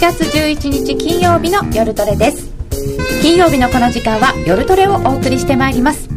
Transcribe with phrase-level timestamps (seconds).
[0.00, 2.50] ばんは4月11日金曜日の夜トレです。
[3.20, 6.08] 金曜日のこの時間は夜トレをお送りしてまいります。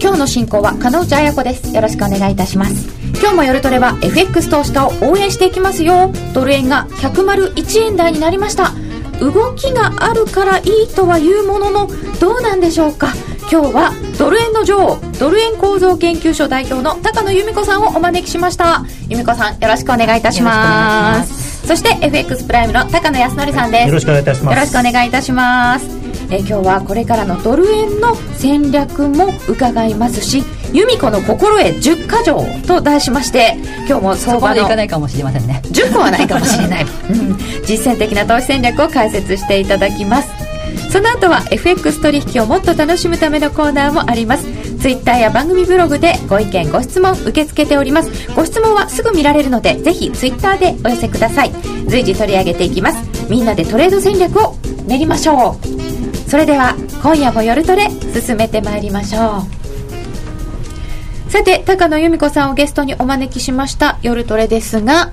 [0.00, 1.74] 今日の進行は加納内彩子です。
[1.74, 2.88] よろしくお願いいたします。
[3.18, 6.12] 今日も夜トレは FX 投資家を応援していきますよ。
[6.34, 8.72] ドル円が101円台になりました。
[9.20, 11.88] 動きがあるからいいとは言うものの
[12.20, 13.14] どうなんでしょうか。
[13.50, 18.84] 今日はドル円の女王ドル円構造研究所代表の高野由美子さんをお招きしました。
[19.08, 21.41] 由美子さんよろしくお願いいたします。
[21.72, 23.88] そして FX プライムの高野康則さんです。
[23.88, 24.54] よろしくお願いいたします。
[24.54, 25.86] よろしくお願いいたします。
[26.30, 33.56] え今日はこれからのドル円の戦略も伺いますし由美子の心得10か条と題しまして
[33.88, 35.62] 今日も相場のいかないかもしれませんね。
[35.64, 40.28] 10個はないかもしれない、 うん、実践的な投資戦略を解説していただきます。
[40.90, 44.46] その後は FX 取引をもっと楽しむためのコーナーもあります
[44.82, 48.10] ツイッターや番組ブログでご意見ご質問受け付けております。
[48.34, 51.52] ご質問はすぐ見られるのでぜひツイッターでお寄せください。
[51.86, 53.30] 随時取り上げていきます。
[53.30, 54.56] みんなでトレード戦略を
[54.88, 56.28] 練りましょう。
[56.28, 59.44] それでは今夜も夜トレ進めてまいりましょ
[61.28, 61.30] う。
[61.30, 65.12] さて高野由美子さんをゲストにお招きしました夜トレですが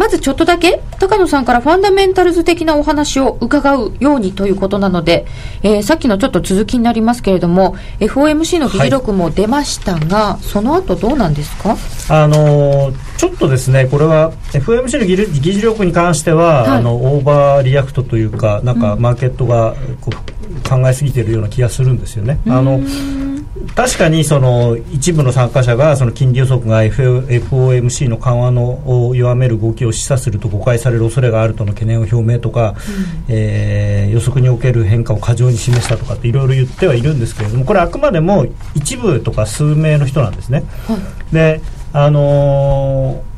[0.00, 5.26] まずちょっとだけ高野さんからファンダメンタルズ的なお話を伺うようにということなので、
[5.62, 11.76] えー、さっきのちょっと続きになりますけれども FOMC の議事録も出ましたが、はい、その後どうなんですか？
[12.08, 22.40] あのちょっとですねこれは FOMC の議議事録に関しては、はい、あの overreact というかなんかマーケットがこう考えすぎているような気がするんですよね。
[22.48, 22.80] あの
[23.74, 32.76] 確かにその一部の参加者がその金利予測が FOMC の緩和のを弱める動きを示唆すると誤解される恐れがあるとの懸念を表明とか、
[33.28, 40.62] うん、えー、予測における変化を過剰に示したとかっていろいろ言ってはいるんですけれどもこれあくまでも一部とか数名の人なんですね。
[40.86, 41.60] はい、で
[41.92, 43.30] あのー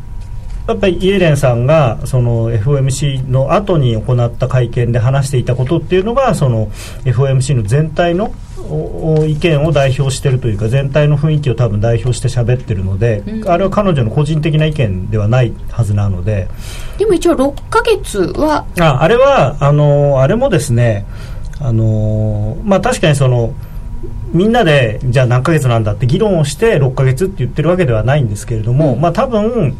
[0.68, 6.68] やっぱりイエレンさんがその FOMC の後に行った会見で話していたことっていうのがその
[7.04, 8.32] FOMC の全体の
[9.26, 16.48] 意見を代表しているというか全体の雰囲気を多分代表して喋ってるので、うん、あれは彼女の個人的な意見ではないはずなので。
[16.98, 21.06] でも一応6か月はああれはあのあれもですね
[21.60, 23.54] あのまあ確かにその
[24.32, 29.76] みんなでじゃあ何ヶ月なんだって議論をして6か月って言ってるわけではないんですけれども、うん、まあ多分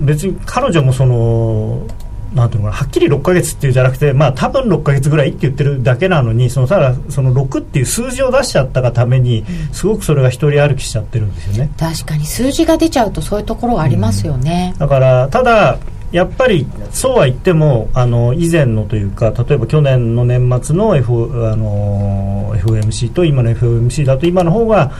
[0.00, 1.86] 別に彼女もその
[2.34, 11.70] なんていうのかなはっきり6か月っていうじゃなくて、まあ、多分6か月ぐらいって言ってるだけなのにそのただその6っていう数字を出しちゃったがためにすごくそれが一人歩きしちゃってるんですよね。
[11.78, 15.78] 確かに数字が出ちゃうとそういうところはありますよね、うん、だからただ
[16.10, 24.92] やっぱりそうは言ってもあの以前のというか例えば去年の年末の,、F、あの FOMC と今の FOMC だと今の方が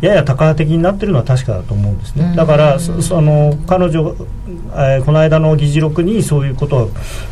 [0.00, 4.16] やや高的になっているのは確かだと思うんですね、だからその彼女、
[4.72, 6.88] えー、この間の議事録にそういうことは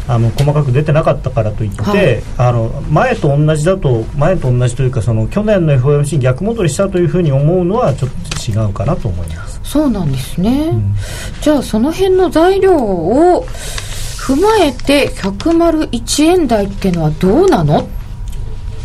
[0.06, 9.60] あの細かく出てなかったからといって、はい、あの前と同じだと前と同じというかその去年の FOMC に逆戻りしたというふうに思うのはちょっと違うかなと思います。
[9.64, 10.94] そうなんですね、うん、
[11.42, 17.88] じゃあその辺の材料を踏まえて101円台っていうのはどうなの？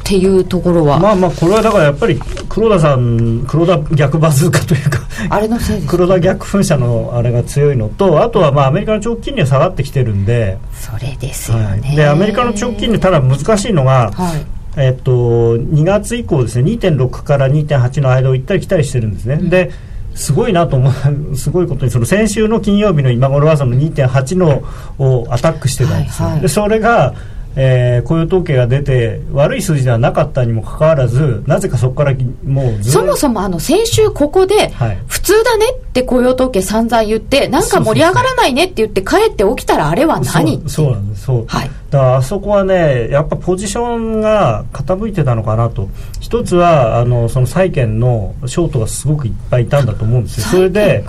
[0.03, 0.99] っていうところは。
[0.99, 2.19] まあまあこれはだからやっぱり
[2.49, 4.99] 黒田さん黒田逆バズーカというか
[5.29, 14.45] あれのせいです、黒田逆噴射のあれが強いのとあとはまあアメリカの長期金利は下がってきてるんでそれですよね、はい、でアメリカの長期金利ただ難しいのが、はい。
[14.75, 19.71] えっと、2月以降ですね2.6から2.8の間を行ったり来たりしてるんですね、うん、で
[20.15, 20.89] すごいなと思
[21.31, 24.63] う すごいことにその先週の金曜日の今頃はその2.8の
[24.97, 27.13] をアタックしてたんですよ、はいはい、でそれが
[27.55, 40.67] えー、雇用統計が出て悪い数字ではなかったにもかかわらずなぜかそこからもうそもそもあの先週ここで、はい、普通だねって雇用統計散々言ってなんか盛り上がらないねって言って帰って起きたらあれは何？
[40.67, 45.89] そうなんですそう、はい、だからあそこはねやっぱポジションが傾いてたのかなと。
[46.19, 50.45] 一つはあのその債券のショートがすごくいっぱいいたんだと思うんですよ。
[50.47, 51.03] それで、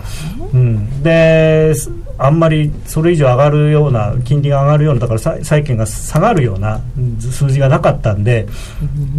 [0.52, 1.72] うん、で
[2.18, 6.80] あんまりそれ以上上がるような金利が上がるようなだから債券が下がるような
[7.20, 8.46] 数字がなかったんで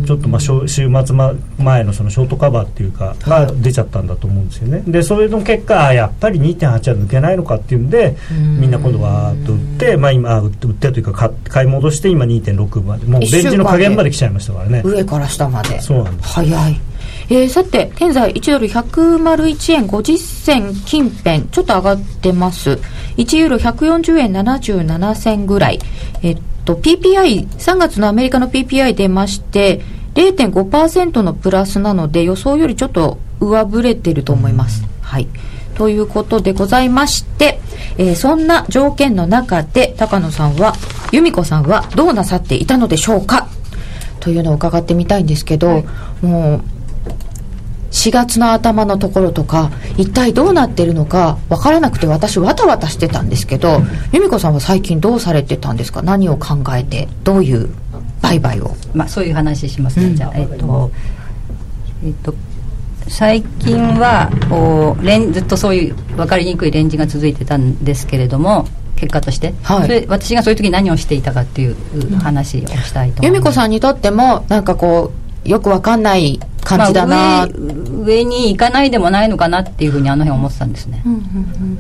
[0.06, 0.88] ちょっとまあ週末
[1.58, 4.84] 前のそのショートカバーっていうかが出ちゃったんだと思うんですよね。
[4.88, 8.16] でそれの結果やっぱり2.8は抜けないのかっていうんで
[8.60, 14.82] みんな今度はーっと売ってまあ今売って売ってというか買い戻して今2.6までもうレンジの加減まで来ちゃいましたからね。
[14.86, 15.80] 上から下まで。
[15.82, 16.30] そうなんです。
[16.30, 16.80] 早い
[17.30, 22.80] えー、さて、現在1ドル101円50銭近辺、ちょっと上がってます。
[23.18, 25.80] 1ユーロ140円77銭ぐらい。
[26.22, 29.82] えっと、PPI、3月のアメリカの PPI 出まして、
[30.16, 34.86] 0.5%のプラスなので、予想よりちょっと上振れてると思います。
[35.02, 35.28] はい。
[35.76, 37.60] ということでございまして、
[37.98, 40.74] えー、そんな条件の中で高野さんは
[41.12, 43.48] 由美子さんはどうなさっていたのでしょうか？
[44.20, 45.86] というのを伺ってみたいんですけど、はい、
[46.22, 46.75] もう
[47.96, 53.80] 4月の頭のところとか一体どうなってるのか分からなくて私わたわたしてたんですけど、
[54.12, 56.02] 由美子さんは最近どうされてたんですか？
[56.02, 57.70] 何を考えてどういう
[58.22, 60.92] 売買を、まあ、そういう話しますね、うん、じゃあえっと
[62.04, 62.36] えっと
[63.08, 71.76] 最近はこうレンずっとそういう分かりにくいレンジが続いてたんですけれども結果として、はい、それ私がそういう時に何をしていたかっていう
[72.18, 75.14] 話をしたいと由美子さんにとってもなんかこ
[75.46, 81.80] うよく分かんない感じだな、まあ、上上に行かないでもないのかなっていうふうにあの辺思ってたんですね、うんうんうん、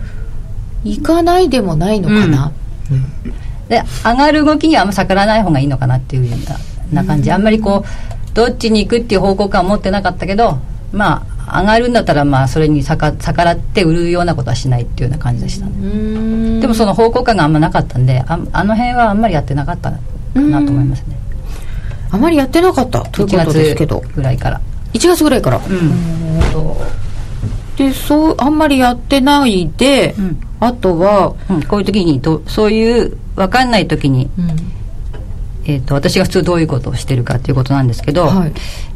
[0.83, 2.51] 行かないでもないのかな、
[2.91, 6.35] うん、で上がる動きにはあんま逆らわない方がいいのかなっていうよ
[6.91, 10.59] うな感じ、あんまりこうどっちに行くっていう方向感を持ってなかったけど
[10.91, 15.67] まあ上がるんだったらまあそれに逆逆らって売るようなことはしないっていうような感じでした。
[15.67, 19.97] ねでもその方向感があんまなかったんでああの辺はあんまりやってなかったか
[20.33, 21.17] なと思いますね。
[22.11, 24.01] あまりやってなかったということですけど。
[24.15, 24.61] ぐらいから
[24.95, 25.57] 1月ぐらいから。
[25.57, 26.15] うん。
[27.77, 34.49] でそうあんまりやってないで、うん、あとは、うん、こういう時にどそういう分かんない時に、うん、
[35.65, 38.53] えーと、私が普通どういうことをしてるかっていうことなんですけど、はい、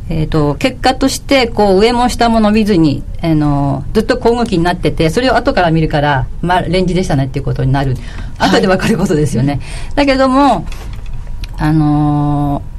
[0.09, 7.97] えーと、結果としてこう上も下も伸びずに、あのずっと小動きになっててそれを後から見るから、まあ、レンジでしたねっていうことになる。
[8.37, 9.61] 後で分かることですよね、はい、
[9.95, 10.65] だけども
[11.57, 12.78] あのー、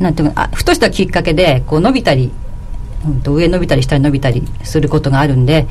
[0.00, 2.32] なんていうふとしたきっかけでこう伸びたり、
[3.06, 5.66] うんと、上伸びたり下に伸びたりすることがあるんで、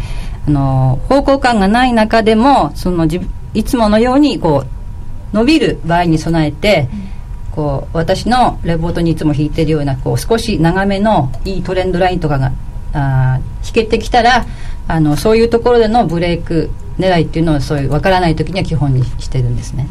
[0.47, 3.07] あのー、方向感がない中でもその
[3.53, 7.13] いつものようにこう伸びる場合に備えて、うん。
[7.53, 12.51] こう私のレポートにいつも引いてるようなこう少し長めのいいトレンドラインとかが
[12.93, 14.45] あ引けてきたら
[14.88, 16.69] あのそういうところでのブレイク
[17.00, 19.88] 狙いっていうのをそういう分からない時には基本にしてるんですね。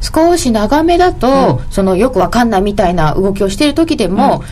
[0.00, 4.42] 少し長めだと、うん、そのよく分かんないみたいな動きをしている時でも、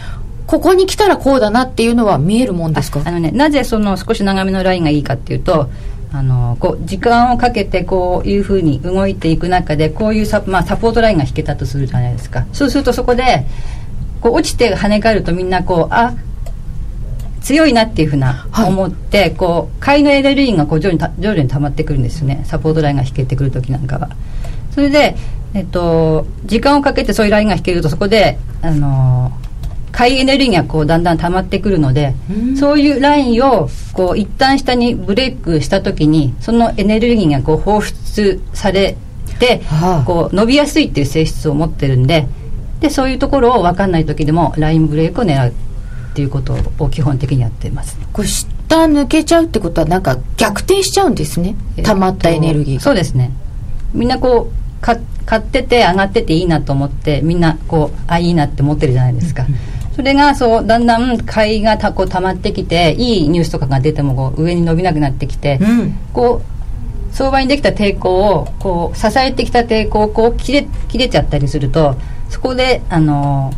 [0.41, 3.03] うん、ここに来たらこうだなっていうのは見えるもんですか？
[3.05, 5.69] あのねなぜその少し長めのラインがいいかっていうと
[6.13, 12.47] あのこう時間をかけてこういうふうに動いていく中でこういうサ,、まあ、サポートラインが引けたとするじゃないですか。
[12.53, 13.47] そうするとそこで
[14.21, 16.15] こう落ちて跳ね返るとみんなこうあ
[17.43, 22.43] 強いなっていうふうな思って、はい、こう買いのエネルギーがこう徐々に徐々に溜まってくるんですよね。
[22.47, 24.11] サポートラインが引けてくる時なんかは。
[24.71, 25.17] それで、
[25.55, 29.33] えっと、時間をかけてそういうラインが引けるとそこであの
[29.91, 32.15] 買いエネルギーがこうだんだん溜まってくるので、
[32.59, 38.97] そういうラインをこう一旦下にブレイクした時にそのエネルギーがこう放出され
[39.39, 39.61] て、
[40.07, 42.27] こう伸びやすいっていう性質を持ってるんで
[42.81, 45.53] でそういうところを分かんない時でもラインブレイクを狙う
[46.13, 48.49] っていうことを基本的にやってます、これ下
[48.85, 51.57] 抜けちゃうってことはなんか逆転しちゃうんですね。
[51.83, 53.33] 溜まったエネルギー、そうですね。
[53.95, 54.97] みんなこう買
[55.39, 59.47] ってて上がってていいなと思ってみんなこうあいいなって思ってるじゃないですか、
[59.97, 71.97] それがそうだんだん買いがたこう溜まってきていいニュースとかが出てもこう上に伸びなくなってきて、うん、こう相場にできた抵抗をこう支えてきた抵抗をこう切れ切れちゃったりすると
[72.29, 73.53] そこであの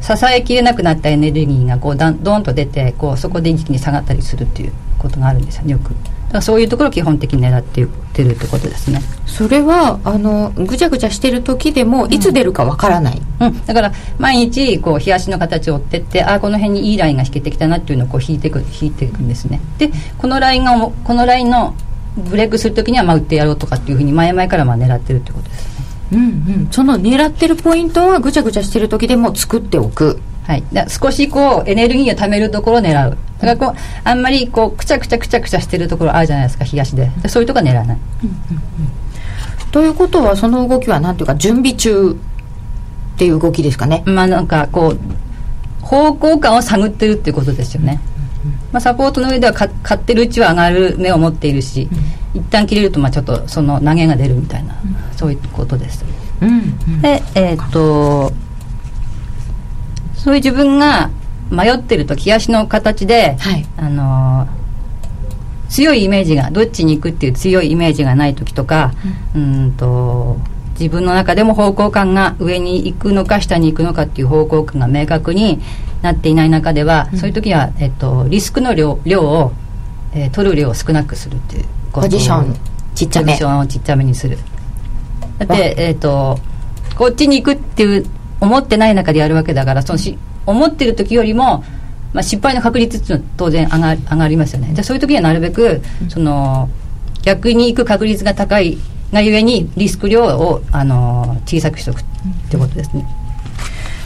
[0.00, 5.64] 支えきれなくなったエネルギーがこうだんドンと出てこうそこで一気に下がったりするっていうことがあるんですよ。
[5.64, 5.90] ねよく。
[5.90, 5.94] だか
[6.34, 9.00] らそういうところを基本的に狙ってってるってことですね。
[9.26, 19.60] それはあのぐちゃぐちゃしてる時でもいつ出るかわからない、うん、うん、だから毎日こう冷やしの形を追ってってああこの辺にいいラインが引けてきたなっていうのをこう引いていく引いていくんですね。
[19.78, 21.74] でこのラインがこのラインの
[22.16, 25.79] ブレイクする時にはまあ打ってやろうとかっていうふうに前々からまあ狙ってるってことです
[26.12, 30.20] うんうん、その狙ってるポイントはぐちゃぐちゃしてる時でも作っておく。
[30.44, 33.16] はい、だ少しこうエネルギーを貯めるところを狙う。
[33.40, 37.10] だからこうあんまりこうくちゃくちゃくちゃくちゃしてるところあるじゃないですか東で。
[37.22, 44.02] でそういうところは狙わない、うんうんうん、ということはその動きは何ていうか準備中っていう動きですかね。
[44.06, 44.98] まあなんかこう
[45.84, 48.00] 方向感を探ってるっていうことですよね、
[48.70, 51.88] まあ、サポートの上では買ってるうちは上がる目を持っているし、
[52.34, 54.89] うん、一旦切れるとまあちょっとその投げが出るみたいな、うん、
[55.20, 56.02] そういうことです、
[56.40, 56.52] うんう
[56.96, 58.32] ん、でえー、っと
[60.14, 61.10] そういう自分が
[61.50, 64.48] 迷ってると気足の形で、はい、あの
[65.68, 68.92] 強いイメージがどっちに行くっていう強いイメージがない時とか、
[69.34, 70.38] うん、うんと
[70.72, 75.60] 自分の中でも方向感が上に行くのか下に行くのかっていう方向感が明確に
[76.00, 79.52] なっていない中では、うん、そういう時は、えっと、リスクの量量を、
[80.14, 82.56] えー、取る量を少なくするっていうポジション
[82.94, 83.26] ちっちゃめ。
[83.26, 84.38] ポジションをちっちゃめにする
[85.40, 86.38] だってえっ、と
[86.96, 88.06] こっちに行くっていう
[88.40, 90.16] 思ってない中でやるわけだからそのし
[90.46, 91.64] 思ってる時よりも
[92.12, 94.70] まあ、失敗の確率っていうのは当然上が上がりますよね。
[94.74, 96.68] じゃそういう時にはなるべくその
[97.22, 98.78] 逆に行く確率が高い
[99.12, 102.04] がゆえにリスク量をあの小さくしておくっ
[102.50, 103.06] てことですね、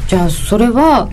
[0.08, 1.08] じゃあそれは、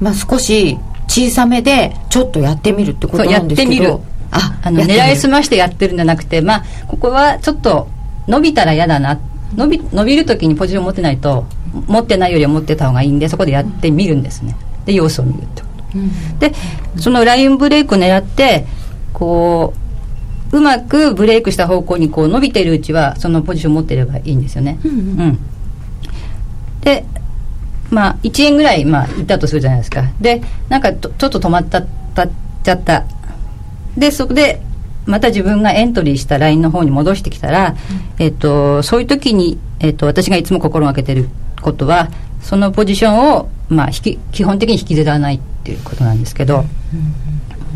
[0.00, 3.72] まあ、少し小さめでちょっとやってみるってことなんですけど。
[3.72, 3.98] やってみる。
[4.34, 7.86] ああの狙いすましてやってるんじゃなくてまあここはちょっと
[8.26, 9.20] 伸びたら嫌だな
[9.56, 11.46] 伸び伸びる時にポジション持ってないと
[11.86, 14.56] 持ってないよりは持ってた方がいいんでそこでやってみるんですね。
[14.84, 16.52] で様子を見るってこと、うん、で
[16.96, 18.66] そのラインブレイクを狙って
[19.12, 19.74] こ
[20.52, 24.94] ううまくブレイクした方向にこう伸びてるうちはそのポジション持ってればいいんですよね、うん、う
[25.28, 25.38] ん、
[26.82, 27.04] で
[27.90, 30.02] まあ1円ぐらいまあいったとするじゃないですか。
[30.20, 32.30] でなんかちょっと止まったたっ
[32.62, 33.04] ちゃった。
[33.96, 34.62] でそこで
[35.06, 37.76] また自分がエントリーした LINE の方に戻してきたら、うん、
[38.24, 41.28] えっと、そういう時に、えっと、私がいつも心がけてる
[41.60, 42.08] ことは
[42.40, 46.64] そのポジションを、まあ、引き基本的に引きずらないっていうことなんですけど、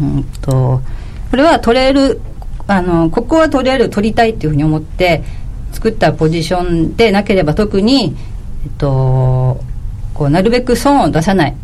[0.00, 0.82] うん、うんと
[1.30, 2.20] これは取れる
[2.66, 5.22] あのここは取れる取りたいっていうふうに思って
[5.72, 8.16] 作ったポジションでなければ特に、
[8.64, 9.60] えっと、
[10.14, 11.56] こうなるべく損を出さない。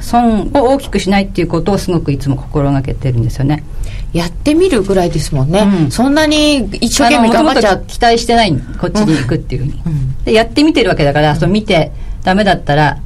[0.00, 3.64] 損を大きくしないっていうことをすごくいつも心がけてるんですよね
[4.12, 12.98] やってみるぐらいですもんね、うん、そんなに一生懸命頑張っちゃ期待してないこっちに行くっていうふうに、うん、でやってみてるわけだから、うん、その見てダメだったら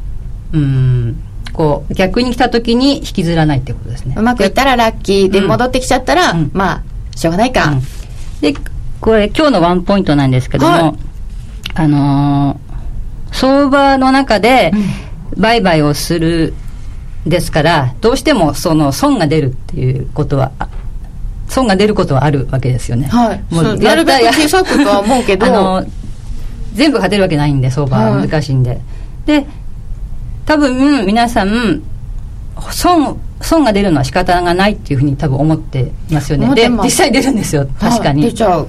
[0.52, 4.14] うんこう逆に来た時に引きずらないってことですね。
[4.16, 6.82] うまくいったらラッキーで戻ってきちゃったら、まあ
[7.14, 7.74] しょうがないか、
[8.40, 8.54] で
[9.00, 10.94] これ今日のワンポイントなんですけども、はい、
[11.74, 14.72] あのー、相場の中で、
[15.36, 16.54] 売買をする
[17.26, 20.52] ですからどうしてもその損が出るっていうことは
[21.52, 23.06] 損が出ることはあるわけですよね。
[23.08, 23.44] はい。
[23.54, 25.46] もうなるべく小さくとは思うけど。
[25.46, 25.86] あの
[26.74, 28.80] 全部勝てるわけないんで相場は難しいんで、はい、
[29.26, 29.46] で
[30.46, 31.82] 多分皆さん
[32.70, 36.54] 損損が出るのは仕方がないっていうふうに多分思ってますよね。
[36.54, 37.68] で実際出るんですよ。
[37.78, 38.68] 確かに、出ちゃう。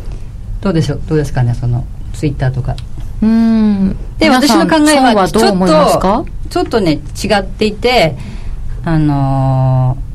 [0.59, 1.01] どうでしょう？
[1.07, 1.53] どうですかね？
[1.53, 2.75] そのツイッターとか。
[3.21, 3.95] うん。
[4.19, 8.17] で私の考えはちょっとちょっとね違っていて
[8.83, 10.12] あのー、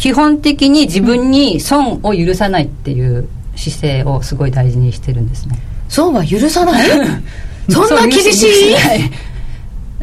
[0.00, 5.58] 基本的に自分に損を許さないっていう姿勢をすごい大事にしてるんですね。
[5.90, 6.88] 損は許さない？
[7.68, 8.42] そんな厳し
[8.72, 8.74] い？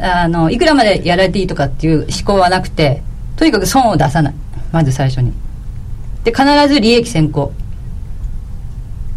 [0.00, 3.02] あのいくらまでやられていいとかっていう思考はなくて
[3.36, 4.34] とにかく損を出さない。
[4.70, 5.32] まず最初に。
[6.22, 7.52] で必ず利益先行。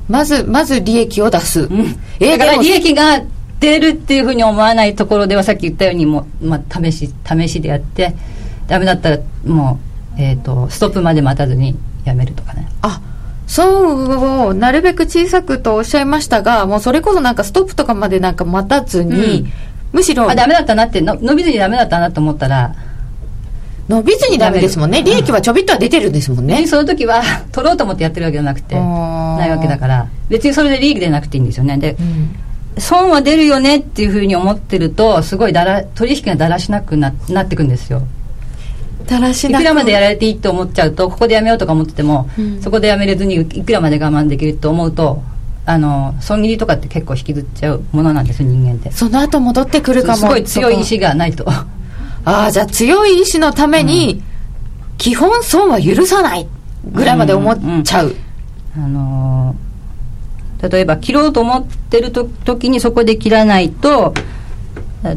[0.10, 3.22] まずまず利益を出す、うん、えー、だから利益が
[3.60, 8.16] 出るっていうふうに思わないところではさっき言ったようにもう、まあ、試し試しでやって
[8.68, 9.91] ダメだったらもう、
[10.24, 11.76] えーと、ストップまで待たずに
[12.06, 12.68] やめるとかね。
[12.82, 13.02] あ
[13.48, 19.52] そうなるべく小さくとおっしゃいましたがもうそれこそなんかストップとかまでなんか待たずに、うん、
[19.92, 22.74] むしろあダメだったなっての伸びずにダメだったなと思ったら
[23.90, 25.04] 伸びずにダメですもんね。
[25.04, 26.66] 利益はちょびっとは出てるんですもんね。
[26.66, 31.78] その時は 取ろうと思ってやってるわけじゃなくてないわけだから別にそれで利益出なくていいんですよね。
[31.78, 32.36] で、うん。
[32.78, 38.04] 損は出るよねっていうふうに思ってるとすごいだら取引がだらしなくななってくんですよ
[39.12, 39.54] だらしい。
[39.54, 45.22] くらまでやられていいと思っちゃうとここでやめようとか思ってても、うん、そこでやめれずにいくらまで我慢できると思うと
[45.66, 48.92] あの損切りとかって結構引きずっちゃうものなんです人間って。
[48.92, 50.18] その後戻ってくるかも。
[50.18, 51.46] すごい強い意志がないと。
[51.50, 51.66] あ
[52.24, 54.24] あじゃあ強い意志のために、うん、
[54.98, 56.48] 基本損は許さない
[56.92, 58.16] ぐらいまで思っちゃう、
[58.78, 59.72] うん、あのー
[60.62, 64.14] 例えば切ろうと思ってると時にそこで切らないと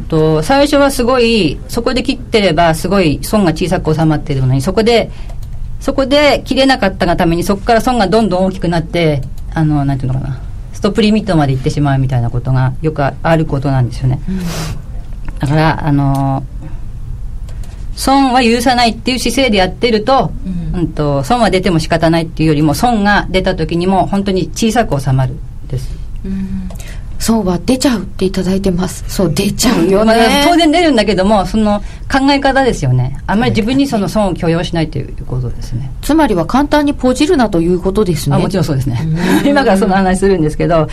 [0.08, 5.10] と最初はすごいそこで切ってればすごい損が小さく収まってるのにそこで
[5.80, 9.20] そこで切れなかったがためにそこから損がどんどん大きくなって
[9.52, 10.40] あのなんていうのかな
[10.72, 16.42] ストップリミットまで行ってしまうみたいなことがよくあることなんですよね、うん、だからあの
[17.94, 20.32] 損は許さないっていう姿勢でやってると,、
[20.74, 25.36] うん、と損は出ても仕方ないっていうよりも損が出た時にも本当に小さく収まる
[25.68, 26.68] です、うん、
[27.24, 29.02] 損は出ちゃうっていただいてます。
[29.08, 31.80] そう出ちゃうよね、まあ、当然出るんだけどもその
[32.12, 33.18] 考え方ですよね。
[33.26, 35.90] あんまり自分にその損を許容しないということですね。
[36.02, 38.36] つまりは簡単にポジるなということですね。
[38.36, 39.00] あもちろんそうですね。
[39.46, 40.88] 今からその話するんですけどそう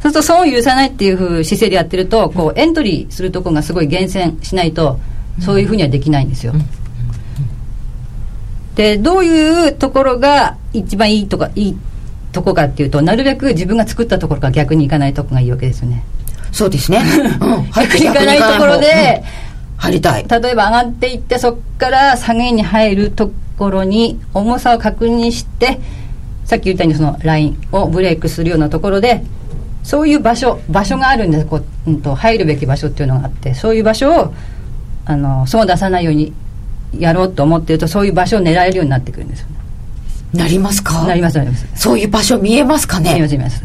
[0.00, 4.98] すると損を許さないっていうふう姿勢でやってるとこうエントリーするところがすごい厳選しないと
[5.38, 6.54] そういうふうにはできないんですよ。
[8.74, 11.76] でどういうところが一番いいとかいい
[12.38, 16.04] とこかっていうとなるべく自分が作ったところから逆に行かないとこがいいわけですよね。
[16.52, 17.02] そうですね。
[17.40, 19.22] うん、逆に行かないところで、
[19.76, 20.26] 入りたい。
[20.28, 25.80] 例えば上がっていってそこから下げに入るところに重さを確認して
[26.44, 29.22] さっき言ったようにそのラインをブレイクするようなところで
[29.82, 34.34] そういう場所場所があるんですこう、うん、と入るべき場所っていうのがあってそういう場所を
[35.04, 36.32] あの損を出さないように
[36.96, 39.57] やろうと思ってるとそういう場所を狙えるようになってくるんですよね
[40.32, 41.06] なりますか？
[41.06, 41.66] なりますなります。
[41.74, 43.14] そういう場所見えますかね？
[43.14, 43.62] 見えます見えます。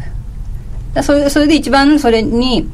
[0.94, 2.68] だそれそれで一番それに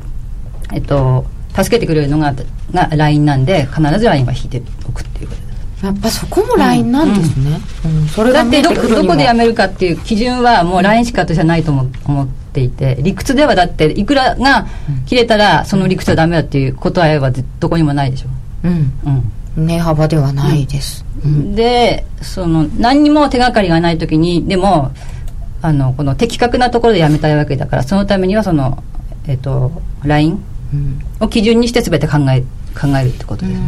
[0.72, 2.34] えっと助けてくれるのが
[2.72, 5.40] が LINE なんで必ず LINE は引いておくっていうこと。
[5.40, 5.50] です
[5.86, 14.66] やっぱそこも LINE なんですね、うんうん、それだってどどこでやめるかっていう基準はもう LINE しか私はないと思思っていて理屈ではだっていくらが
[15.06, 18.28] 切れたらその理屈はダメだっていう答えはどこにもないでしょ。
[18.64, 18.72] うん、
[19.06, 24.92] うん、値幅ではないです、うん、でその何にも手がかりがない時にでも
[25.62, 28.82] あのこの的確なところでやめたいわけだからそのためにはその、
[29.26, 29.70] えっと、
[30.04, 30.42] LINE
[31.20, 32.42] を基準にして全て考え
[32.80, 33.52] 考えるってことで。
[33.52, 33.60] す、ね、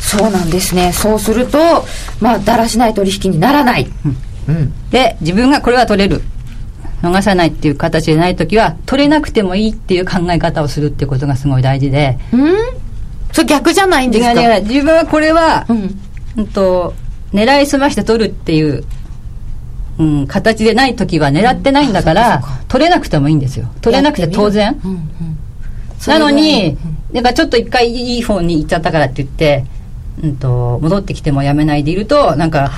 [0.00, 0.92] そうなんですね。
[0.92, 1.58] そうすると
[2.20, 3.86] まあだらしない取引にならない、
[4.48, 6.22] うん、うん、で自分がこれは取れる。
[7.02, 12.18] 逃さないっていう形でない時は取れなくてもいいっていう考え方をするっていうことがすごい大事で。
[12.32, 12.83] うん
[13.34, 14.60] それ逆じゃないんですか？
[14.60, 16.00] 自分はこれは、うん、
[16.36, 16.94] うんと
[17.32, 18.84] 狙いすまして取るっていう
[19.96, 23.70] うん、形でない時は狙ってないんだから、取れなくてもいいんですよ。
[23.80, 25.08] 取れなくて当然、うんうん、
[26.08, 26.76] なのに、
[27.12, 27.22] なん。
[27.22, 29.64] かちょっと一回いい方に行っちゃったからって言って、
[30.20, 32.72] うんと、戻ってきてもやめないでいるとなんか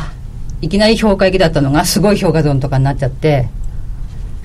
[0.61, 3.49] いきなり評価益だったのがすごい評価損とかになっちゃって。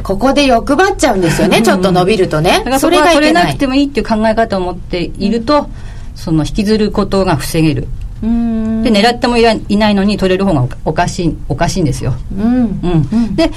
[0.02, 5.70] ここで欲張っちゃうんですよね、ちょっと伸びるとねそれが取れなくてもいいっていう考え方を持っていると、
[6.16, 7.88] その引きずることが防げる。
[8.22, 12.80] で狙ってもいないのに取れる方がおかしいおかしいんですよ、うん。
[12.84, 13.52] うん、で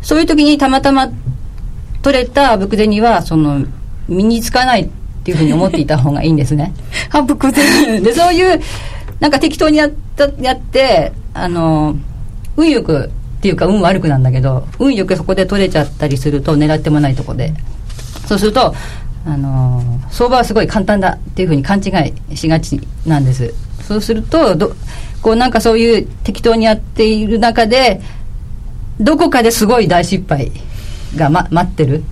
[0.00, 1.10] そういう時にたまたま
[2.00, 3.66] 取れたあぶく銭はその
[4.08, 4.88] 身につかないっ
[5.24, 6.72] ていうふうに思っていた方がいいんですね。
[7.12, 8.60] あぶく銭でそういう
[9.20, 11.94] なんか適当にやったやってあの
[12.56, 17.52] 運よくっていうか運悪くなんだけど運よくそこで取れちゃったりすると狙ってもないとこで。
[18.26, 18.74] そうすると
[19.28, 21.90] あの相場はすごい簡単だっていうふうに勘違
[22.32, 23.52] いしがちなんです。
[23.82, 24.72] そうするとど
[25.22, 28.00] こうなんかそういう適当にやっている中で
[28.98, 30.50] どこかですごい大失敗
[31.14, 32.02] が、ま、待ってる。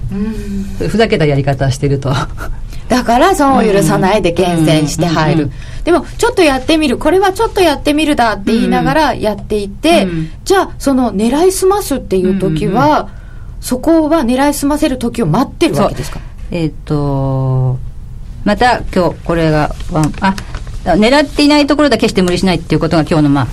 [0.89, 2.13] ふざけたやり方してると。
[2.89, 5.51] だから損を許さないで厳選して入る、
[5.85, 6.99] でもちょっとやってみる。
[6.99, 13.27] これはちょっとやってみるだって言いながらやっていて、うん、じゃあその狙いすますっていう時は、うん
[13.59, 16.21] そこは狙いすませる時を待ってるわけですか？
[16.51, 17.79] えっ、ー、と
[18.45, 19.75] また今日これが
[20.21, 20.35] あ
[20.85, 23.47] 狙っていないところで決して無理しないっていうことが今日のまあ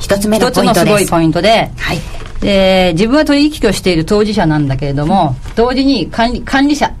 [0.00, 0.80] 一つ目のポイントです。
[0.80, 1.98] 一つのすごいポイントで、はい、
[2.40, 6.92] で自分は取引をしている当事者なんだけれども、うん、同時に管理管理者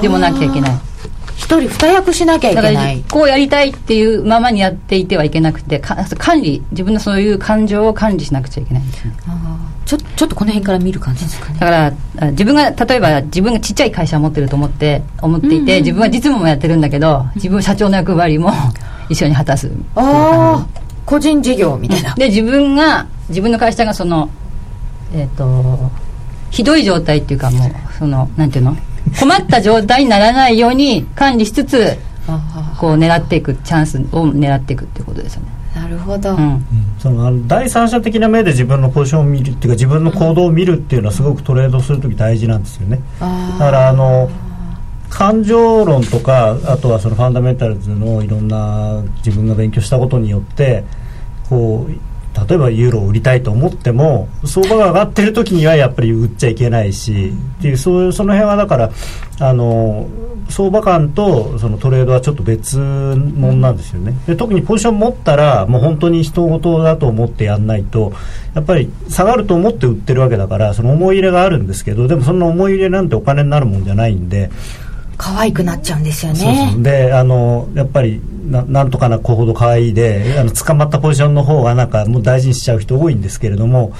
[0.00, 0.80] でもなきゃいけない
[1.36, 3.04] 一人二役しなきゃいけない。
[3.10, 9.14] こうやりたいっていうままにやっていてはいけなくて管理自分のそういう感情を管理しなくちゃいけないんですね。
[9.84, 11.58] ちょちょっとこの辺から見る感じですかね。
[11.60, 18.50] だから自分が例えば自分がちっちゃい会社を持ってると思って思っていて、自分は実務もやってるんだけど自分社長の役割も
[19.08, 20.66] 一緒に果たすああ
[21.04, 22.14] 個人事業みたいな。
[22.14, 24.28] で自分が自分の会社がその
[25.14, 25.90] えっ、ー、と
[26.50, 28.76] ひどい状態っていうかもうそのなんていうの？
[29.18, 31.96] 困った状態にならないように管理しつつ
[32.80, 35.56] こう狙っていくチャンスを狙っていくっていうことですよね。
[35.74, 36.64] なるほど、うん、
[36.98, 44.30] その第三者的な目で自分のポジションを見るっていうか自分の行動を見るっていうのはすごくトレードする時大事なんですよね、だからあの
[45.10, 50.82] 感情論とかあとはそのファンダメンタルズのいろんな自分が勉強したことによって
[51.48, 51.92] こう
[52.48, 58.90] 例えばユーロを売りたいと思っても相場が上がってる時にはやっぱり売っちゃいけないしっていうそうその辺はだから
[59.40, 60.08] あの
[60.48, 68.12] 相場感とそのトレードはちょっと別物なんですよねで特にポジション持ったらもう本当に人事だと思ってやんないと
[68.54, 74.50] やっぱり下がると思って売ってるわけだからその思い入れがあるんですけどでもその思い入れなんてお金になるもんじゃないんで。
[75.16, 76.70] 可愛くなっちゃうんですよね。
[76.72, 83.92] そうであのやっぱりななんとかな子ほど可愛いであの捕まったポジションの方がなんかもう大事にしちゃう人多いんですけれども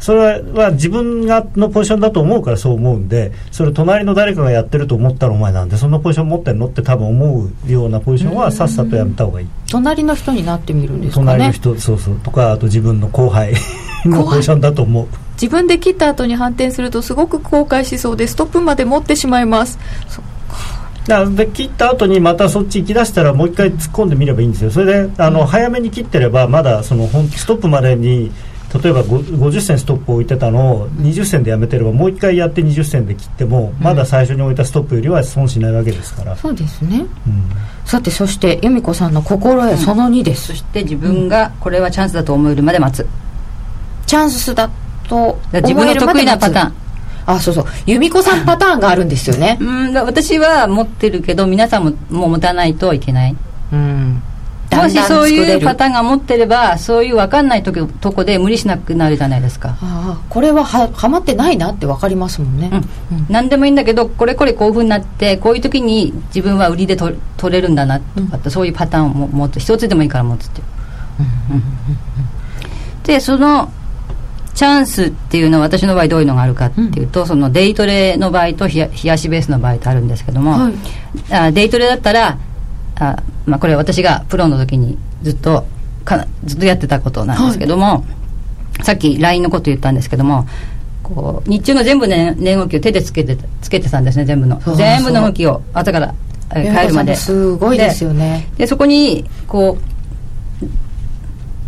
[0.00, 9.46] それは自分がのポジションだと思うからそう思うんでそれ隣の誰かがやってると思ったらお前なんでそんなポジション持ってるのって多分思うようなポジションはさっさとやめた方がいい。
[9.70, 11.26] 隣の人になってみるんですかね。
[11.26, 12.20] 隣の人そうそう。
[12.20, 13.52] とかあと自分の後輩
[14.06, 15.06] のポジションだと思う。
[15.34, 19.78] 自分で切った後に反転するとすごく後悔しそうでストップまで持ってしまいます
[21.10, 24.70] だで切った後にまたそっち行き出したらもう一回突っ込んでみればいいんですよ。
[24.70, 28.30] それであの、早めに切ってればまだそのストップまでに
[28.82, 37.08] 例えば50銭ストップを置いてたのを20銭でやめてればもう一回やって20銭で切ってもまだ最初に置いたストップよりは損しないわけですから、そうですね、うん、
[37.84, 43.06] さてそして由美子さんの心得その2です、そして自分がこれはチャンスだと思えるまで待つ、
[44.06, 44.70] チャンスだ
[45.08, 45.70] と思えるまで待つ。
[45.70, 46.79] 自分の得意なパターン
[47.34, 47.64] あそうそう。
[47.86, 49.58] 由美子さんパターンがあるんですよね。
[49.62, 53.36] うん私は持ってるけど皆さんももう持たないといけない。
[53.72, 54.22] うん。
[54.76, 59.76] もしそういうパターンが持ってればそういう分かんないととこで無理しなくなるじゃないですか。
[59.82, 63.18] あこれはははまってないなって分かりますもんね、うん。
[63.18, 70.66] うん、何でもいいんだけどこれこれこういうふうになってこういう時に自分は売りでと取れるんだなとかって、うん、そういうパターンを持つ一つでもいいから持つっていう、
[73.04, 73.72] でその
[74.60, 80.74] チャンスっていうのは私の場合どういうのがあるかっていうと、うん、そのデイトレの場合と冷やしベースの場合とあるんですけども、はい、
[81.32, 82.36] あデイトレだったら
[82.96, 85.64] あ、まあ、これ私がプロの時にずっと
[86.04, 88.02] かずっとやってたことなんですけども、は
[88.80, 90.46] い、さっき LINE のこと言ったんですけども
[91.02, 94.60] こう日中の全部の値動きを手でつけてつけてたんですね全部の。
[94.76, 95.62] 全部の動きを。
[95.72, 96.14] 朝から
[96.52, 97.16] 帰るまで。
[97.16, 98.46] すごいですよね。
[98.58, 99.89] でそこにこう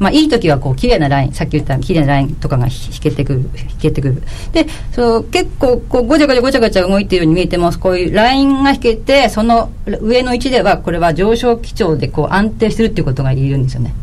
[0.03, 4.23] まあ、いい時はこう綺麗なラインさっき言った綺麗なラインとかが引けてくる引けてくる。
[4.53, 13.95] でそう結構こうごちゃごちゃごちゃごちゃ動いているように見えてもこういうラインが引けてその上の位置ではこれは上昇基調でこう安定してるっていうことが言えるんですよね。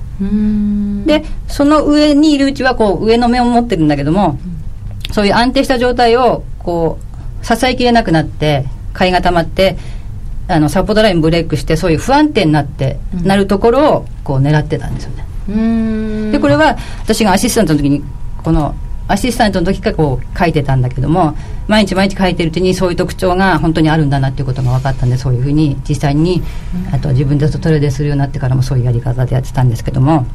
[1.06, 4.40] でその上にいるうちはこう上の目を持ってるんだけども
[5.12, 6.98] そういう安定した状態をこ
[7.42, 9.78] う支えきれなくなって買いが溜まって
[10.48, 15.29] あのサポートラインブレイクしてそういう不安定になって、うん、なるところをこう狙ってたんですよね
[16.32, 18.04] でこれは私がアシスタントの時に
[18.44, 18.76] この
[19.08, 21.36] アシスタントの時からこう書いてたんだけども
[21.68, 26.44] 毎日毎日書いてるうちにそういう特徴が本当にあるんだなっていうことが分かったんでそういうふうに実際に、
[26.94, 30.28] あと自分でトレードするようになってからもそういうやり方でやってたんですけども。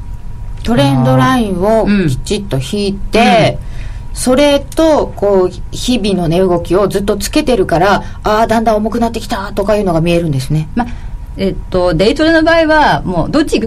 [0.65, 3.59] トレンドラインをきちっと引いて、
[4.11, 10.69] うん、それとこう日々の値動きをずっとつけてるからああだんだん重くなってきたとかいうのが見えるんですね。
[10.75, 10.87] ま
[11.37, 13.61] えっと、デイトレの場合はもうどっち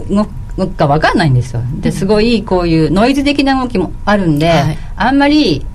[0.58, 1.62] のか分かんないんですよ。
[1.80, 5.66] ですごいこういうノイズ的な動きもあるんで、はい、あんまり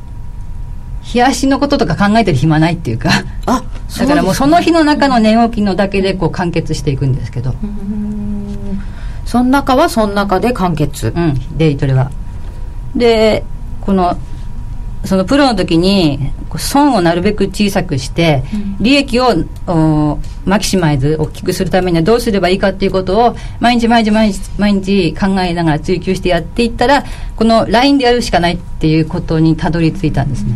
[1.15, 3.11] 冷やしのこととか考えてる暇ないっていうか。
[3.47, 3.63] あ
[3.99, 7.55] だからもうその日の中の値動きのだけでこう完結していくんですけど。
[9.25, 11.13] その中はその中で完結。
[11.15, 12.11] うんデイトレは。
[12.95, 13.45] で
[13.81, 14.17] この
[15.05, 18.43] そのプロの時に損をなるべく小さくして、
[18.81, 19.35] 利益を
[20.45, 27.05] マキシマイズ大きくするためにはどうすればいいかっていうことを毎日毎日毎日毎日考えながら追求してやっていったら
[27.37, 30.53] この LINE でやるしかないっていうことにたどり着いたんですね。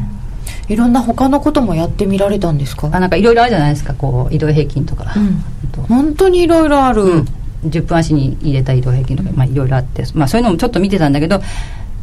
[0.69, 2.89] いろんな他のこともやってみられたんですか？
[2.93, 7.29] あなんかいろいろあるじゃないですかこう移動平均とか、うん、本当にいろいろある、うん、
[7.65, 11.41] 10分足に入れた移動平均とか、まあ、いろいろあって、まあ、そういうのもちょっと見てたんだけど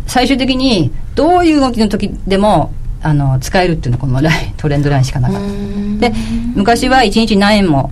[0.07, 6.09] 最終的にどういう動きの時でもあの使えるっていうのはこのライントレンドラインしかなかった。
[6.09, 6.15] で
[6.55, 7.91] 昔は1日何円も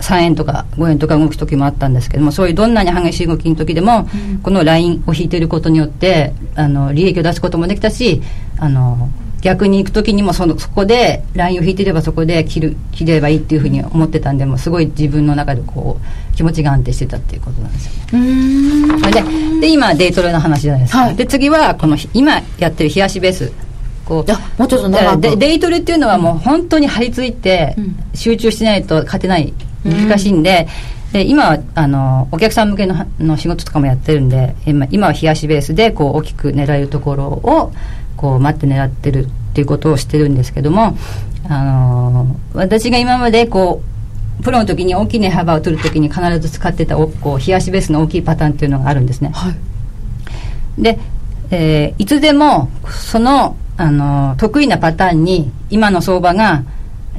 [0.00, 8.22] 3円とか5円とか動く時もあったんですけどもそういうどんなに激しい動きの時でも、うん、このラインを引いていることによってあの利益を出すこともできたし
[8.58, 9.08] あの
[9.42, 19.10] 逆に行く時にもそのそこでラインを引いていればそこで切る切ればいいっていうふうに思ってたんでもすごい自分の中でこう気持ちが安定してたっていうことなんですよね。
[19.60, 20.98] でで今デイトレの話じゃないですか。
[21.00, 23.52] はい、で次はこの今やってる冷やしベース
[24.04, 27.76] こうもうちょっと長くデイトレっていうのはもう本当に張り付いて
[28.14, 29.52] 集中しないと勝てない
[29.84, 30.66] 難しいんで。
[31.12, 37.72] で今はあのお客さん向けのの仕事とかもやってるんで今今は冷やしベースでこう大きく狙えるところを
[38.16, 40.96] こう待って狙ってるっていうことをしてるんですけども、
[41.48, 43.82] あのー、私が今までこ
[44.40, 49.30] うプロの時に大きい値幅を取る時に必ず使ってたこう冷やしベースの大きいパターンっていうのがあるんですね。
[49.34, 49.50] は
[50.78, 50.98] い、で、
[51.50, 56.64] えー、いつでもその、あのー、得意なパターンに今の相場が、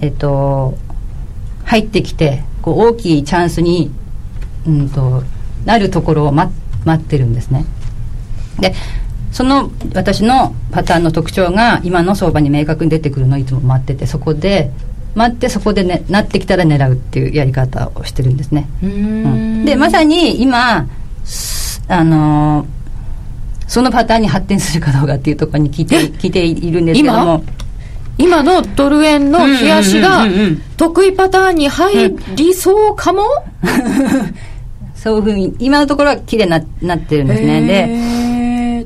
[0.01, 0.77] えっ、と
[1.65, 3.91] 入ってきてこう大きいチャンスに、
[4.65, 5.23] うんと、
[5.65, 6.51] なるところを待
[6.85, 7.65] 待ってるんですね。
[8.59, 8.73] で
[9.37, 14.71] その私のパターンの特徴が今の相場に明確に出てくるのをいつも待っててそこで
[15.13, 18.67] 待ってそこで、ね、なってきたら狙うっていうやり方をしてるんですね。
[18.81, 20.87] うん、でまさに今
[21.87, 22.67] あのー、
[23.67, 27.43] そのパターンに発展するかどうかっていうところに聞いて聞いているんですけども。
[28.17, 28.41] 今？
[28.41, 30.25] のドル円の冷やしが
[30.77, 33.21] 得意パターンに入りそうかも、
[34.95, 37.61] そういうふうに今のところは綺麗にななってるんですね。
[37.61, 38.36] で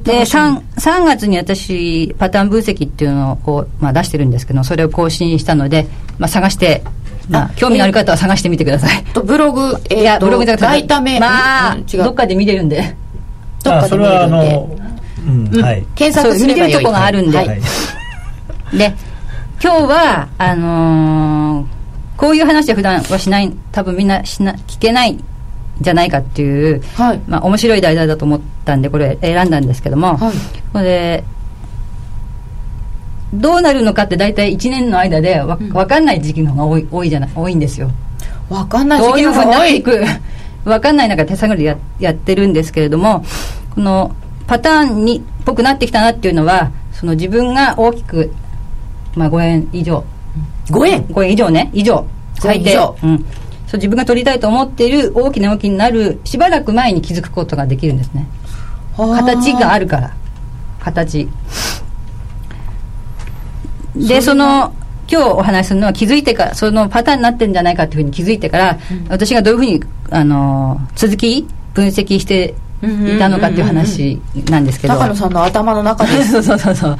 [0.03, 5.87] で 3, 3月に私パターン分析っていうのをこう、まあ、出してるんですけどそれを更新したので、
[6.17, 6.83] まあ、探して
[7.29, 9.03] まあ、興味のある方は探してみてください。
[9.05, 12.95] とブログ、えー、いや、ブログじゃなくて、まあ、どっかで見れるんで。
[13.63, 14.81] どっかで見れるんで。
[15.55, 15.85] うん、はい。
[15.95, 16.67] 検索すればいい。
[16.67, 17.37] 見れるとこがあるんで。
[17.37, 17.47] はい、
[18.77, 18.93] で、
[19.63, 21.65] 今日は、あのー、
[22.17, 25.17] こういう話は普段はしない、多分みんなしな聞けない
[25.81, 30.33] じゃないかっていう、はい、まあ、面白い題材だと思ったんでこれ選んだんですけども、はい、
[30.71, 31.23] これ
[33.33, 37.89] どうなるのかって大体1年の間でわ、うん、分かんない時期の方が多い多いじゃない多いんですよ。
[38.49, 39.81] 分かんない時期の方が多い。
[39.81, 43.23] どういうふうになっていく分かんない中で手探りでややってるんですけれども
[43.73, 44.15] この
[44.47, 48.31] パターンにっぽくなってきたなっていうのはその自分が大きく、
[49.15, 50.03] まあ、5円以上。
[50.67, 51.69] 5円 ?5 円以上ね。
[51.73, 52.05] 以上。
[52.39, 52.75] 最低。
[53.03, 53.25] うん
[53.71, 58.27] そう自分が取りたいと思っている大きな動きになるしばらく前に気づくことができるんですね。
[58.97, 60.13] 形があるから。
[60.81, 61.29] 形。
[63.95, 64.73] でその
[65.09, 76.21] 今日お話しするのは気づいてからそのパターンになってるんじゃないかっていうふうに気づいてから、うん、私がどういうふうにあの続き分析していたのかっていう話なんですけど、高野さんの頭の中で。
[76.25, 76.97] そうそうそうそう。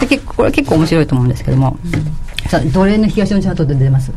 [0.00, 4.12] で結構これ結構面白いと思うんですけども、うん、さあ奴隷の東のチャートで出ます？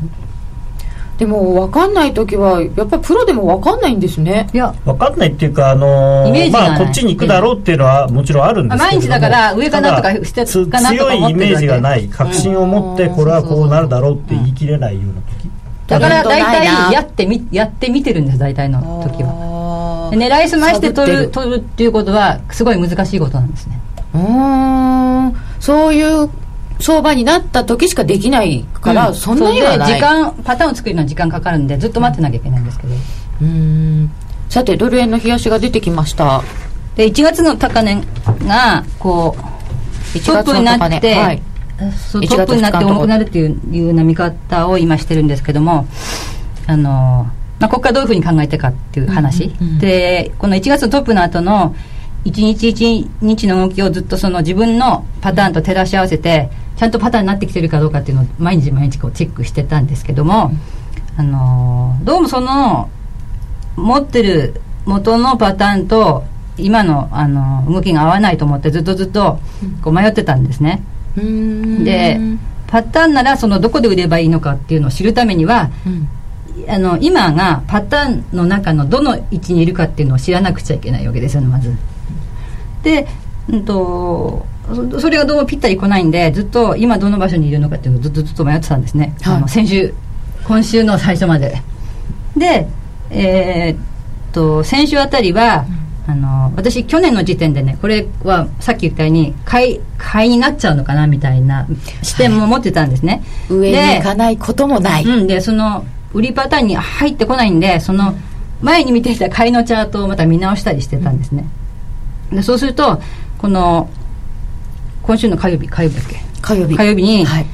[1.17, 4.49] でも分かんない時はやっぱりプロでも分かんないんですね。
[4.51, 4.73] いや。
[4.83, 15.49] 分かんないっていうかあのー、まあこっちに行くだろうっていうのはもちろんあるんですけど毎日だから上かなとか下かなとか強いイメージがない確信を持ってこれはこうなるだろうって言い切れないような時。
[15.85, 20.11] だから大体やってみやってみてるんです大体の時は。
[20.13, 23.79] 狙いすまして取る取るっていうことはすごい難しいことなんですね。
[24.15, 25.35] うん。
[25.59, 26.29] そういう
[26.83, 29.93] 相場になった時しかできないから、うん、そんなにはない。
[29.93, 32.93] 時間パターンを作るのは時間かかるんでずっと待ってなきゃいけないんですけど。
[33.41, 34.11] うん。
[34.49, 36.43] さてドル円の冷やしが出てきました。
[36.97, 38.03] で1月の高値
[38.45, 41.41] がこうトップになって、はい、
[41.79, 45.87] トップになって重くなるっていういうような見方を今してるんですけども
[46.67, 47.27] あの
[47.59, 49.67] まあ、ここからどういうふうに考えてかっていう話、うん。
[49.67, 51.75] うん、でこの1月のトップの後の
[52.25, 60.51] 一日一日の動きをずっとその自分のパターンと照らし合わせてちゃんとパターンになってきてるかどうかっていうのを毎日毎日こうチェックしてたんですけども、
[61.17, 62.89] うん、あのどうもその
[63.75, 66.23] 持ってる元のパターンと
[66.57, 69.39] 今のあの動きが合わないと思ってずっとずっと
[69.81, 70.83] こう迷ってたんですね。
[71.17, 72.19] うん、で
[72.67, 76.07] パターンならそのどこで売ればいいのかっていうのを知るためには、うん、
[76.67, 81.75] あの今がパターンの中のどの位置にいるかっていうのを知らなくちゃいけないわけですよねまず。
[82.83, 83.07] で、
[83.47, 84.45] うんと、
[84.99, 89.93] それがどうもぴったり来ないんでずっと今どの場所にいるのかっていうのをずっとずっと迷ってたんですね、はい、あの先週
[90.45, 91.61] 今週の最初まで。
[92.37, 92.67] で
[93.09, 93.77] えー、っ
[94.31, 95.65] と先週あたりは、
[96.07, 101.67] うん、あの私去年の時点でねこれはさっき言ったように買い買いになっちゃうのかなみたいな
[102.01, 108.15] 視点も持ってたんですね、はい、上に行かないこともない、うん、でその売りパターンに入ってこないんでその
[108.61, 111.45] 前に見ていた買いのチャートをまた見直したりしてたんですね、
[112.31, 112.37] うん。
[112.37, 113.01] でそうすると
[113.37, 113.89] この
[115.03, 116.21] 今週の火曜日火曜日だっけ？
[116.41, 116.75] 火曜日。
[116.75, 117.45] 火曜日に、はい、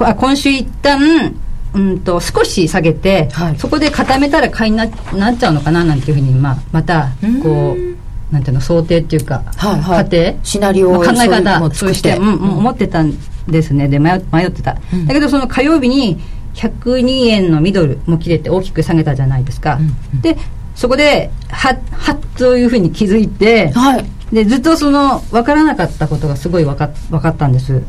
[0.00, 1.34] あ今週一旦
[1.72, 5.84] うんと少し下げて、はい、そこで固めたら買いにななっちゃうのかな？
[5.84, 7.08] なんていうふうに、まあ、また
[7.42, 10.38] こうなんていうの想定っていうか、はいはい、過程？
[10.42, 13.12] シナリオを考え方そうして、うん、うん、思ってたん
[13.48, 13.88] ですね。
[13.88, 16.20] で迷迷ってた、うん、だけどその火曜日に
[16.54, 20.36] 102円のミドルも切れて大きく下げたじゃないですか、うんうん、で
[20.76, 27.82] そこでははっというふうに気づいて、はい、でずっとその分からなかったことがすごい分か分かったんです。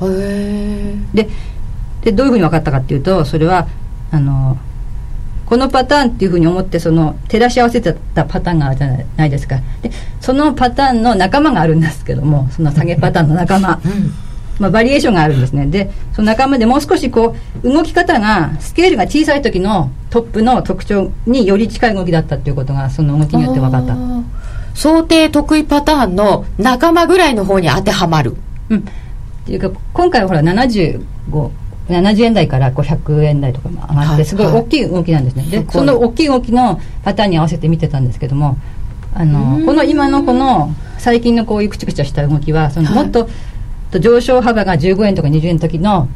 [1.14, 1.30] で
[2.04, 3.68] でどういうふうに分かったかっていうとそれは
[4.12, 4.58] あの
[5.46, 9.60] このパターンっていうふうに思ってその照らし合わせてたパターンがあるじゃないですか。
[9.82, 14.14] でそのパターンの仲間があるんですけどもその下げパターンの仲間、うん。
[14.60, 15.66] まあ、バリエーションがあるんですね。
[15.66, 23.96] でその仲間でもう少しこう動き方がスケールが小さい時のトップの特徴により近い動きだったっていうことがその動きによって分かった
[24.76, 28.36] 想定得意パターンの仲間ぐらいの方に当てはまる。
[28.70, 28.80] うん。
[28.80, 28.84] っ
[29.46, 31.52] ていうか今回はほら75
[31.88, 38.58] 70円台から500円台とかも上がってすごい大きい動きなんですね、はいはい、でその大きい動きのパターンに合わせて見てたんですけども
[39.14, 43.30] あのこの今のこの最近のこういうくちゃくちゃした動きはそのもっと
[43.92, 46.10] と上昇幅が15円とか20円の時の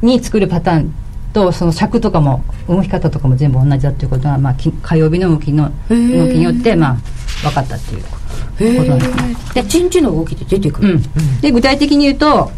[0.00, 0.94] に作るパターン
[1.32, 6.96] とその尺とかも動き方とかも全部同じだっていうことが、まあ、火曜日の動きの動きによって、まあ、
[7.42, 8.02] 分かったっていう。
[8.02, 8.10] こ
[8.56, 9.36] となんですね。
[9.54, 12.50] で一日の動きで出てくる、うん、で具体的に言うと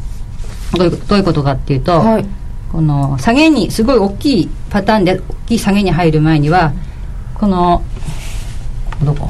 [0.77, 2.27] どういうどういうことかっていうと、はい、
[2.71, 6.73] この下げにすごい大きいパターンで大きい下げに入る前には
[7.35, 7.83] この
[9.03, 9.29] どこ？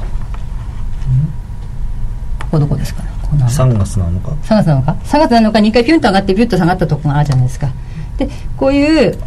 [2.38, 4.30] ここどこですかね？3月なのか。
[4.42, 7.70] 3月なのか？3月なのか？2回ピュンと上がってピュッと下がったとこがあるじゃないですか。
[8.18, 9.18] でこういう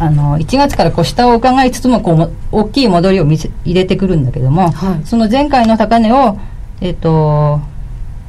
[0.00, 6.38] あの1月からこう下を伺いつつもこう大きい戻りを見せ入れてくるんだけども、はい、その前回の高値を、
[6.80, 7.60] えっ、ー、と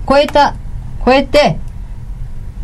[0.07, 0.55] 超えた
[1.05, 1.59] 超えて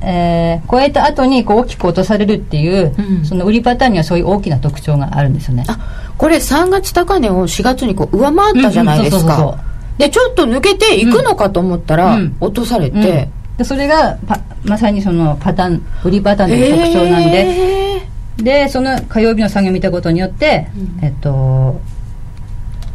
[0.02, 5.64] えー、超えた後にこう大きく落とされるっていう、うん、その売りパターンにはそういう大きな特徴があるんですよね。
[5.68, 9.58] あこれ3月高値を4月にこう上回ったじゃないですか。
[9.98, 14.18] でちょっと抜けていくのかと思ったら、落とされて、でそれが
[14.64, 17.95] まさにそのパターン売りパターンの特徴なんで、
[18.38, 20.68] でその火曜日の作業を見たことによって、
[21.02, 21.80] えっと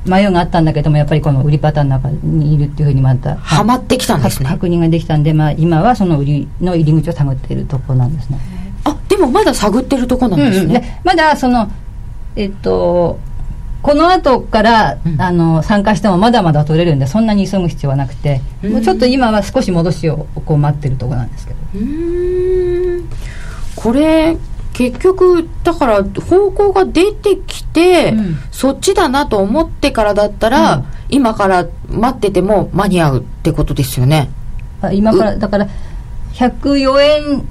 [0.07, 4.49] 迷いがあったんだけどもやっぱりこの売りパターンの中にいるっていうふうにまたはまってきたんですね。
[4.49, 8.39] 確認ができたんで、まあ、今はその売りの入り口を探っているところなんですね。
[8.85, 11.71] あでもまだ探ってるとこなんですね、うんうん、まだその
[12.35, 13.19] えっと
[13.83, 21.61] この後から、うん、あの参加してもまだまだ取れるんでそんなに急ぐ必要はなくて、もうちょっと今は少し戻しをこう待ってるところなんですけど。
[23.77, 24.37] これ
[24.81, 34.31] 結局だから方向が出てきて、うん、そっちだなと思ってからだったら、うん、今から待ってても間に合うってことですよね。
[34.95, 35.69] 今からだから
[36.33, 37.49] 104円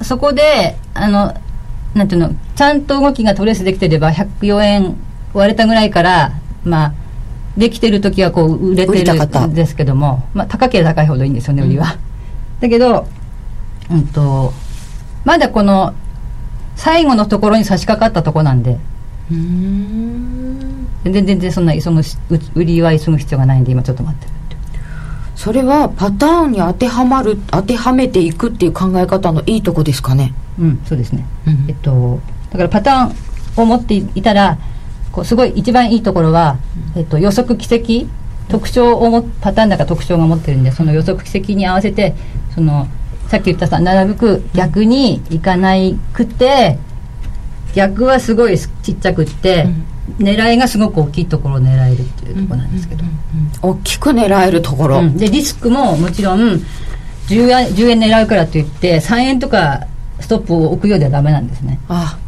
[0.00, 1.34] そこであの
[1.92, 4.96] なんていうのちゃんと動きがトレースできてれば104円
[5.34, 6.94] 割れたぐらいからまあ
[7.56, 13.08] できてる時はこう売れてるんですけども、まあ、高ければ高いほどいいんですよね売りは、うん、だけど、
[13.90, 14.52] うんと、
[15.24, 15.94] まだこの
[16.76, 18.78] 最後のところに差し掛かったとこなんで。
[19.30, 22.02] 全然全然そんな急ぐ
[22.54, 24.32] 売りは急ぐ必要がないんで今ちょっと待ってる
[25.36, 30.34] それはパターンに当てはまる当てはめていくっていう考え方のいいとこですかね。
[30.60, 34.58] うんそうですね、うん、えっとだからパターンを持っていたら
[35.10, 36.58] こうすごい一番いいところは、
[36.94, 38.08] えっと、予測奇跡
[38.48, 42.14] 特徴をもパターンだから特徴が持ってるんでその予測奇跡に合わせて
[42.54, 42.86] その
[43.32, 46.76] さっき言ったさなるべく逆にいかないくて
[47.74, 49.64] 逆はすごいちっちゃくって、
[50.20, 53.04] うん、狙いがすごく大きいところを狙えるっていうところなんですけど、
[53.62, 56.40] 大きく狙えるところ、うん、でリスクももちろん
[57.28, 59.86] 10円 ,10 円狙うからといって3円とか
[60.20, 61.80] ストップを置くようではダメなんですね。
[61.88, 62.18] あ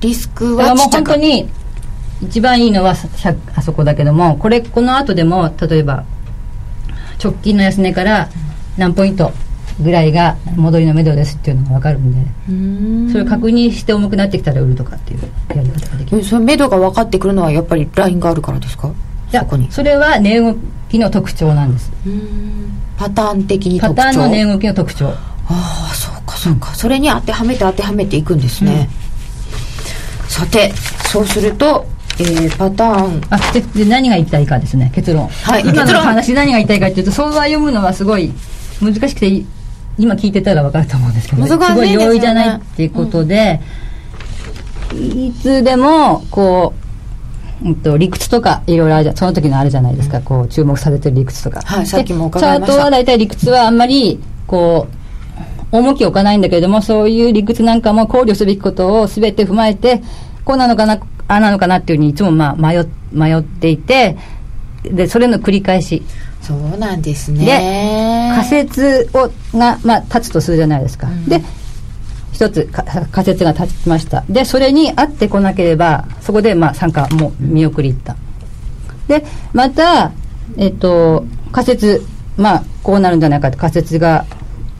[0.00, 1.48] リスクはもう本当に
[2.22, 2.94] 一番いいのは
[3.54, 6.04] あそこだけどもこれこの後でも例えば
[7.18, 8.28] 直近の安値から
[8.76, 9.32] 何ポイント
[9.82, 15.20] ぐらいが戻りのめどですっていうのが分かるんでそれを確認して重くなってきたら売るとかっていう
[15.54, 16.24] やり方ができる。
[16.24, 18.88] そのめどが分かってくるのはやっぱりラインがあるからですか？
[18.88, 18.92] い
[19.34, 20.56] やそれは値動
[20.88, 21.92] きの特徴なんです。
[22.98, 25.08] パターン的にパターンの値動きの特徴。
[25.08, 28.88] ああそうかそうか、それに当てはめて当てはめていくんですね、
[30.22, 30.72] うん、さて
[31.10, 31.86] そうすると
[32.18, 33.22] えー、パターン。
[33.30, 38.30] あでで何が言いたいかですね結論、はい、今の話何が言いたいかっていうと相場読むのはすごい
[38.82, 39.42] 難しくて
[39.98, 43.60] 今聞いてたら分かると思うんですけど、ね、すごい容易じゃないっていうことで、
[44.92, 46.74] うん、いつでもこ
[47.62, 52.72] う、うんと、理屈とかいろいろあるその時のあるじゃないですか、うん、こう注目されてる理屈とか、はい、さっきも伺いました。
[52.72, 60.02] チャートは大体理屈はあんまりこう重きを置かないんだけれどもそういう理屈なんかも考慮すべきことを全て踏まえて
[60.44, 60.94] こうなのかな
[61.28, 64.16] ああなのかなっていうふうにいつもまあ迷迷っていて
[64.82, 66.02] でそれの繰り返し
[66.42, 67.44] そうなんですね。
[67.44, 71.42] で仮説をが、まあ、立つとするじゃないですか、うん、で
[72.32, 72.68] 一つ
[73.12, 74.24] 仮説が立ちました。
[74.28, 78.16] でそれに合ってこなければそこでまあ参加も見送りいった。
[79.08, 80.12] でまた
[80.56, 82.04] えっと仮説
[82.36, 84.24] まあこうなるんじゃないかって仮説が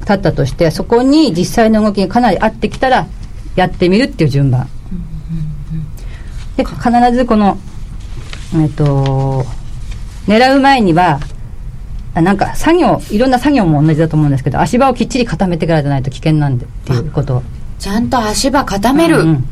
[0.00, 3.06] 立ったとしてそこに実際の動きがかなり合ってきたら
[3.54, 4.68] やってみるっていう順番、
[6.56, 7.58] で必ずこの
[8.56, 9.44] えっと
[10.26, 11.20] 狙う前には
[12.14, 17.42] なんか作業いろんな作業も同じだと思うんですけど足場をきっちり固めてからじゃないと危険なんでっていうこと。
[17.80, 19.44] ちゃんと足場固める、うんうん、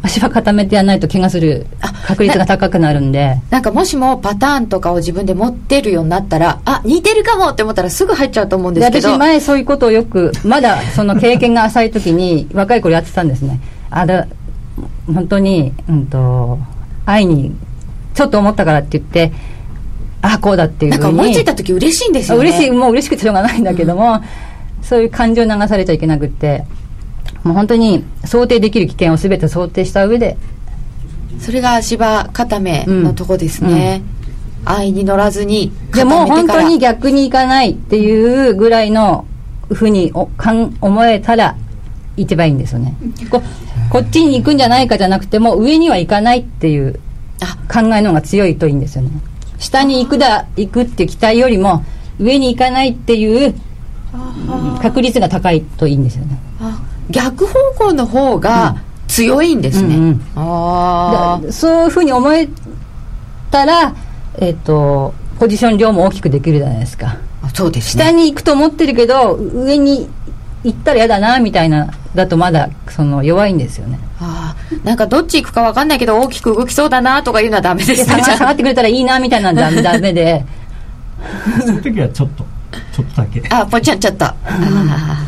[0.00, 1.66] 足場固めてやらないと怪我する
[2.06, 3.42] 確率が高くなるんで。
[3.50, 9.10] なんかもしもパターンとかを自分で持ってるようになったらあ似てるかもって思ったらすぐ入っちゃうと思うんですけど。
[9.10, 13.60] 私前そういうことをよくまだその経験が浅い時に 若い頃やってたんですね。
[13.90, 14.26] あだ
[15.06, 16.58] 本当にうんと
[17.04, 17.54] 愛に
[18.14, 19.30] ちょっと思ったからって言って
[20.26, 22.48] あこうだっていうなんか思いついた時嬉しいんですよね。
[22.48, 22.70] 嬉しい。
[22.70, 24.16] もう嬉しくてしょうがないんだけども、う
[24.80, 26.64] ん、そういう感情流されちゃいけなくって。
[27.42, 30.38] もう本当に想定できる危険を全て想定した上で。
[31.40, 34.02] それが足場固めのとこですね、
[34.64, 39.26] うん、愛に乗らずにでも本当に逆にいかないっていうぐらいの
[39.70, 41.56] ふうにおかん思えたら
[42.16, 42.96] 一番いいんですよね。
[43.28, 43.42] こ
[43.90, 46.98] こっちに行くんじゃないかじゃなくても上には行かないっていう
[47.68, 49.10] 考えの方が強いといいんですよね
[49.58, 51.84] 下に行くだ行くっていう期待よりも
[52.18, 53.54] 上に行かないっていう
[54.80, 56.38] 確率が高いといいんですよね。
[57.10, 58.76] 逆方向の方が
[59.08, 60.08] 強いんですね、うんうん。
[60.08, 62.48] うん、あそういうふうに思え
[63.50, 63.94] たら
[64.38, 67.18] えっ、ー、とポジション量も大きくできるじゃないですか。
[67.52, 70.08] そうです、ね、下に行くと思ってるけど上に
[70.64, 73.98] 行ったら嫌だなみたいなだとまだその弱いんですよね。
[74.20, 78.22] ああなんかどっち行くか分かんないけど大きく動きそうだなとかいうのはダメですね。
[78.22, 80.44] 下がってくれたらいいなみたいなのはダメダメで。
[81.60, 82.44] そういう時はちょっと
[82.94, 83.42] ちょっとだけ。
[83.50, 84.26] あぽちゃんちょっと、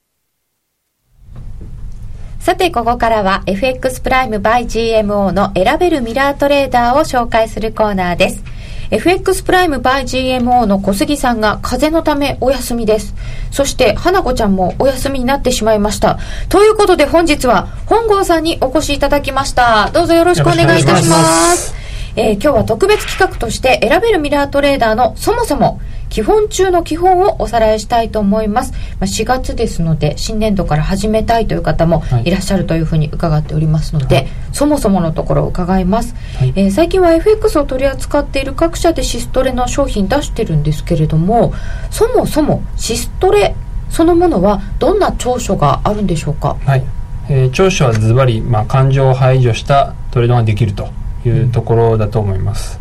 [2.41, 8.43] さて、ここからは FX プライム by GMO の選べるミラートレーダーを紹介するコーナーです。
[8.89, 10.01] FX プライム by
[10.39, 13.13] GMO の小杉さんが風邪のためお休みです。
[13.51, 16.17] そして、花子ちゃんもお休みになってしまいました。
[16.49, 19.91] ということで本日は本郷さんにお越しいただきました。
[19.91, 21.17] どうぞよろしくお願いいたしま
[21.53, 21.75] す。
[22.15, 25.79] えー、今日は特別企画として選べるミラートレーダーのそもそも
[26.11, 28.73] 基本中の基本をおさらいしたいと思います。
[28.73, 36.13] まあ、4月ですので、新年度から始めたいという方もいらっしゃるというふうに伺っておりますので、はい、そもそものところを伺います。
[36.37, 41.53] はい、えー、最近は FX を取り扱っている各社でシストレの商品出してるんですけれども、
[41.89, 43.55] そもそもシストレ
[43.89, 46.57] そのものはどんな長所があるんでしょうか？
[46.65, 46.83] はい。
[47.29, 50.89] えー、長所はズバリ、まあ、感情を排除したトレードができると
[51.25, 52.80] いうところだと思います。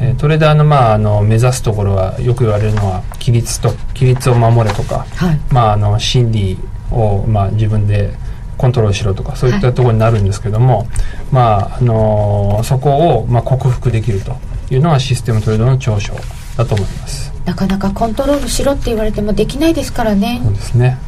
[0.00, 6.58] えー、トレーダーの,、まあ、あの目指すところはよく言われるのは規律と規律を守れとか、はい、まあ、あの心理
[6.90, 8.12] を、まあ、自分で
[8.56, 10.88] コントロールしろとかそういったところになるんですけども、はい、
[11.32, 11.40] ま
[11.72, 14.36] ああのそこを、まあ、克服できると
[14.70, 16.14] いうのはシステムトレードの長所
[16.56, 17.32] だと思います。
[17.44, 20.40] なかなかコントロールしろって言われてもできないですからね。
[20.42, 20.98] そうですね。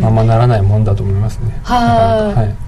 [0.00, 1.60] ままならないもんだと思いますね。
[1.62, 2.63] はい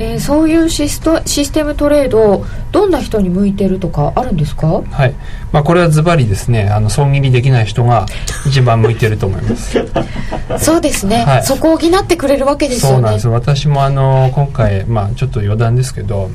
[0.00, 4.82] えー、そういうシストシステムトレードどんな人に向いてるとかあるんですか？
[4.90, 5.14] はい、
[5.52, 8.06] まあ、これはズバリですねあの損切りできない人が
[8.46, 9.78] 一番向いてると思います。
[10.58, 12.94] そうですね、はい、そこを補ってくれるわけですよね。
[12.96, 16.30] そうなんです私もあの今回、まあ、ちょっと余談ですけど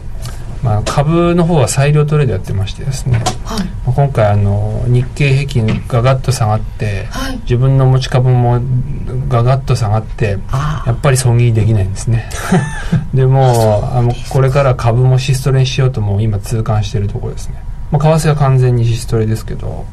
[0.66, 8.60] まあ、株の方は裁量トレードやってましてですね、はい、今回あの日経平均がガッと下がって、はい、自分の持ち株も
[9.28, 10.40] ガガッと下がって
[10.88, 12.32] やっぱり損切りできないんですね。
[13.14, 19.86] でもあのこれから株もシストレにしようとも今痛感しているところですね、まあ、為替は完全にシストレですけど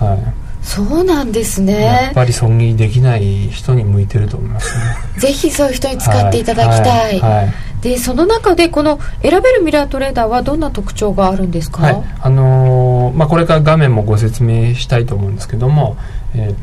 [0.00, 0.18] はい。
[0.64, 1.84] そうなんですね。
[1.84, 4.84] やっぱり損切りできない人に向いてると思いますね。
[5.16, 7.30] ぜひそういう人に使っていただきたい、はい。
[7.30, 7.42] はい。
[7.42, 12.04] はいでその中でこの選べるミラートレーダーはどんな特徴があるんですか、はい。
[12.20, 15.96] あのー、まあ、これから画面もご説明したいと思うんですけども、
[16.34, 16.54] え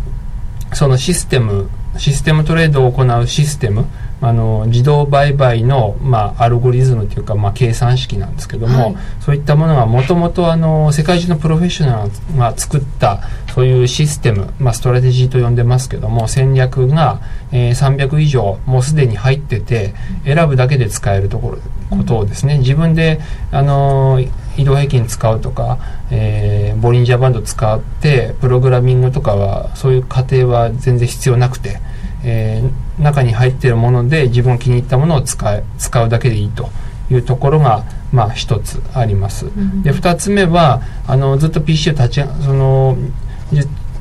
[0.72, 3.86] ー、そのシステムシステムトレードを行うシステム
[4.26, 10.46] あの自動売買の、まあ、アルゴリズムというか、まあ、計算式なんですけども、はい、そういったものがもともと
[10.92, 13.22] 世界中のプロフェッショナルが作った
[13.54, 17.22] そういうシステム、まあ、ストラテジーと呼んでますけども戦略が、
[17.52, 21.60] えー、300以上もうすでに入ってて選ぶだけで使えるところ
[21.96, 23.20] ことをですね自分で
[23.52, 24.20] あの
[24.58, 25.78] 移動平均使うとか、
[26.10, 31.80] えー、ボリンジャーバンド使ってプログラミングとかはそういう過程は全然必要なくて。
[32.28, 36.70] えー、中に入っているもので自分気に入ったものを使え使うだけでいいと
[37.12, 39.46] いうところが、まあ、一つあります。
[39.46, 42.98] うん、で二つ目はあのずっと PC を立ちその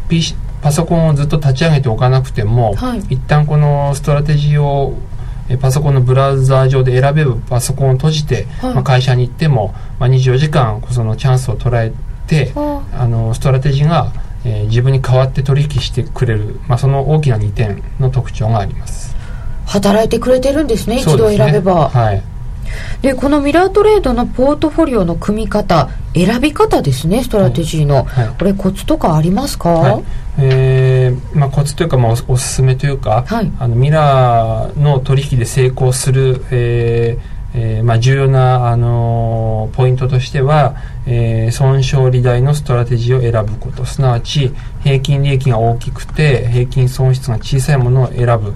[0.08, 4.94] PC パソコンをずっと立ち上げておかなくても、はい、一旦このストラテジーを
[5.60, 11.92] パソコンのブラウザー上で選べるパソコンを閉じて、はい、まあ、会社に行っても、まあ、24時間そのチャンスを捉え
[12.26, 14.10] て、あのストラテジーが
[14.44, 19.14] えー、自分に代わって取引してくれる、まあ、その大きな2点の特徴があります。
[19.66, 22.22] 働いてくれてるんですね一度選べば、はい。
[23.02, 30.04] でこのミラートレードのポートフォリオの組み方選び方ですねストラテジーの、はい、これコツとかありますか、はい、
[30.38, 40.74] えー、まあ、コツというか、まあお、おすすめというか、はい、あのミラーの取引で成功する、えーえーまあ、重要な、あのー、ポイントとしては、
[41.06, 43.84] えー、損傷利大のストラテジーを選ぶこと。
[43.84, 44.52] すなわち
[44.82, 48.54] 平均利益が大きくて平均損失が小さいものを選ぶ、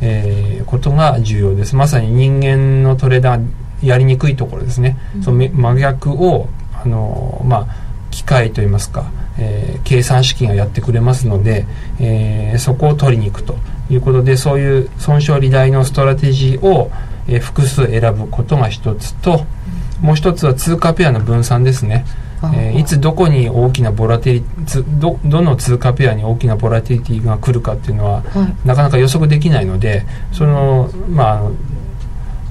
[0.00, 1.76] えー、ことが重要です。
[1.76, 3.46] まさに人間のトレーダー
[3.82, 7.76] やりにくいところですね、うん、その真逆をあのまあ
[8.10, 11.66] 機械といいますか、えー、計算式がやってくれますので、
[11.98, 13.56] えー、そこを取りに行くと
[13.90, 16.90] いうことでそういう損小利大のストラテジーを、
[17.26, 19.44] えー、複数選ぶことが一つと
[20.02, 22.04] もう一つは通貨ペアの分散ですね。
[22.54, 31.50] えー、いつどこに大きなボラティどどの通貨ペアに大きなボラティリティが来るかっていうのは、はい、なかなか予測できないのでそのまあ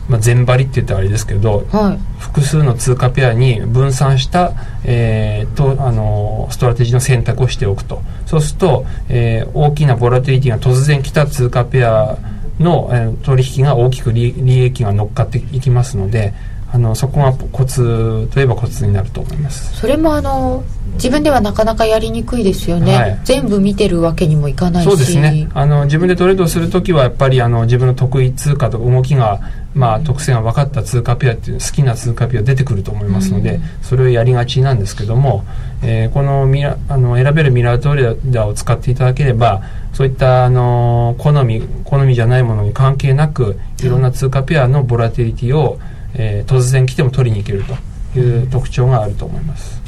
[0.10, 4.52] まあ、全張りって言ったらあれですけど、はい、複数の通貨ペアに分散した、
[4.84, 8.02] えー、とあのストラテジーの選択をしておくと。
[8.26, 12.18] そうすると、えー、大きなボラティリティが突然来た通貨ペア
[12.60, 16.34] の、えー、取引が大きく利益が乗っかっていきますので
[16.74, 19.78] あのそこがコツといえばコツになると思います。
[19.78, 20.63] それもあの
[20.93, 24.89] 自分ではなかなかやりにくいですよね、はい、全部見てるわけにもいかないし。
[24.89, 25.49] そうですね。
[25.53, 29.41] あの自分でトレードする時はやっぱりあの自分の得意通貨とか動きが、
[29.74, 35.43] まあ、特性が分かった通貨ペアっていう好きな通貨ペア出てくると思いますので、うん、それをやりがちなんですけども、
[35.84, 39.61] えー、このミラあの選べるミラートレーダーを使っていただければ
[39.91, 47.64] そういったあの好み好みじゃないものに関係なくいろんな通貨ペアのボラティリティを、うんえー、突然来ても取りに行ける
[48.14, 49.82] という特徴があると思います。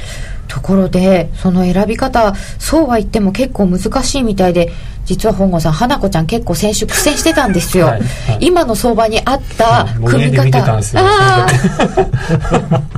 [0.48, 4.70] ところでその選び方そうは言っても結構難しいみたいで
[5.04, 11.46] 実は本郷さん花子ちゃん結構先週苦戦してたんですよ、はいはい、今の相場に合った組み方、はい、あ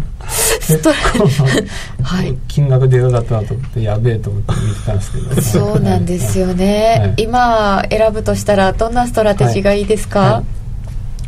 [2.03, 5.41] はい、金額でかかったなと思ってやべえと思って見てたんですけど。
[5.41, 10.45] そうなんですよね、はい、今選ぶとしたらどんなストラテジーがいいですか、はい、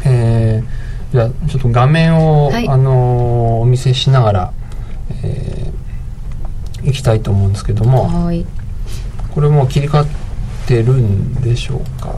[0.05, 0.78] えー
[1.13, 4.53] じゃあちょっと画面を、はい、あのお見せしながら、
[5.25, 8.45] えー、いきたいと思うんですけども、はい、
[9.31, 10.07] これもう切り替わっ
[10.67, 12.15] てるんでしょうか、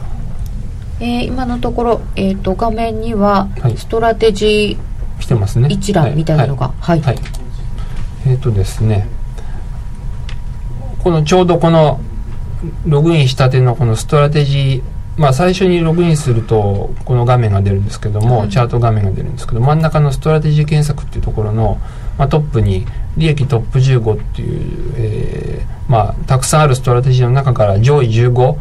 [0.99, 5.69] えー、今のところ、えーと、画面にはストラテジー、来てますね。
[5.71, 7.17] 一覧みたいなのがはい、はい、
[8.25, 9.07] えっ、ー、とですね
[11.03, 11.99] このちょうどこの
[12.85, 21.79] ログインしたてのこのストラテジーまあ、最初にログインするとこの画面が出るんですけども、はい、チャート画面が出るんですけど真ん中のストラテジー検索っていうところの、
[22.17, 22.85] まあ、トップに
[23.17, 28.55] 利益トップ15っていう、えーまあ、たくさんあるストラテジーの中から上位15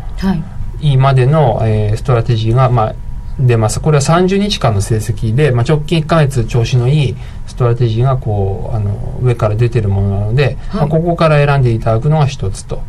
[0.81, 2.95] 位までの、はい、えー、ストラテジーが、まあ、
[3.39, 3.81] 出ます。
[3.81, 12.83] これは30日間の成績で、まあ、直近1か月調子のいいストラテジーがこうあの上から出てるものなので、はい、まあ、ここから選んでいただくのが一つと。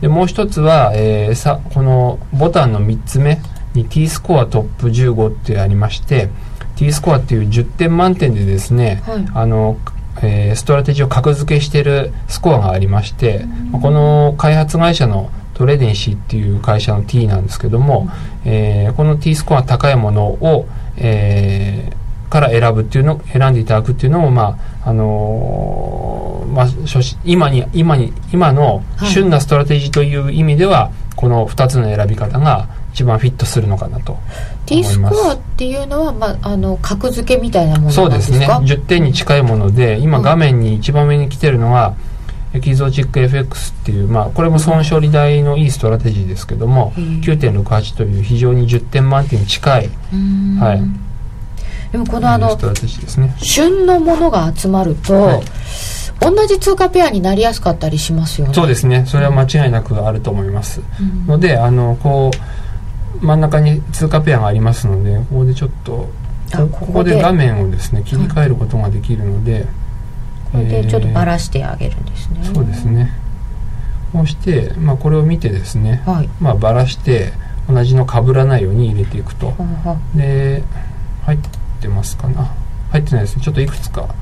[0.00, 3.40] でもう一つは、えー、さこのボタンの3つ目
[3.74, 6.28] に T スコアトップ15ってありまして
[6.76, 9.78] T スコアっていう10点満点でですね、はい、あの
[10.20, 18.08] えー、ストラテジーを格付けしているスコアがありまして、うん、この開発会社のトレデンシーっていう会社の T なんですけども、
[18.44, 26.22] うん、えー、この T スコア高いものを、えー、から選ぶっていうの選んでいただくっていうのもまああのー
[26.52, 26.66] まあ、
[27.24, 34.18] 今に今に今の旬なストラテジーという意味では、はい、この2つの選び方が一番フィットするのかなと
[34.66, 38.46] T スコアっていうのは、まあ、あの格付けみたいなものそうですね。
[38.46, 41.94] 10点に近いもので今画面に一番上に来てるのは、
[42.52, 49.90] エキゾチック FX っていう、まあ、これも損小利大のいいストラテジーですけども、うん、9.68という非常に10点満点に近い、
[50.60, 50.82] はい、
[51.92, 55.42] でもこのあの、ね、旬のものが集まると、はい。
[56.20, 58.54] 同じ通貨ペアになりやすかったりしますよね。
[58.54, 59.04] そうですね。
[59.06, 62.30] それは間違いなくあると思います、うん、のであのこ
[63.20, 66.08] う真ん中に通貨ペアがありますのでここでちょっと
[66.70, 67.20] ここで。
[67.20, 69.66] 画面をですね切り替えることができるので、
[70.52, 73.12] これでちょっとばらしてあげるんですね、そうですね。
[74.12, 77.32] こうして、まあ、これを見てですね、はい、まあ、ばらして
[77.68, 79.54] 同じのかぶらないように入れていくと。
[80.14, 80.62] で
[81.24, 81.38] 入
[81.82, 82.54] ってますかな。
[82.92, 83.42] 入ってないですね。
[83.42, 84.14] ちょっといくつか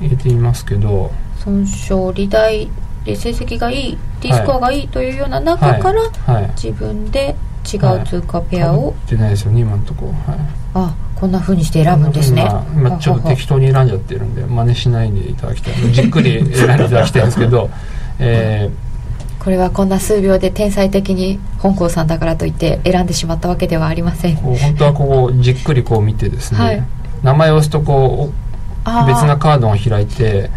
[0.00, 2.68] 入れていますけど、はい、損傷利大
[3.04, 7.36] で成績がいい T スコアがいいというような中から、はい、自分で
[7.72, 10.06] 違う通貨ペアを、はい、ってないですよね今のとこ。
[10.06, 10.38] ろ、はい、
[10.74, 12.48] あこんなふうにして選ぶんですね。
[12.74, 15.92] 今ちょっと適当に選んじゃってるんで真似しないでいただきたい。
[15.92, 17.70] じっくり選んでいただきたいんですけど、
[18.18, 18.89] えー、
[19.40, 24.36] これはこんな数秒で天才的に本郷さんだからといって選んでしまったわけではありません。
[24.36, 26.82] 本当はこうじっくりこう見てですね、はい、
[27.22, 30.50] 名前を押すとこう別なカードを開いて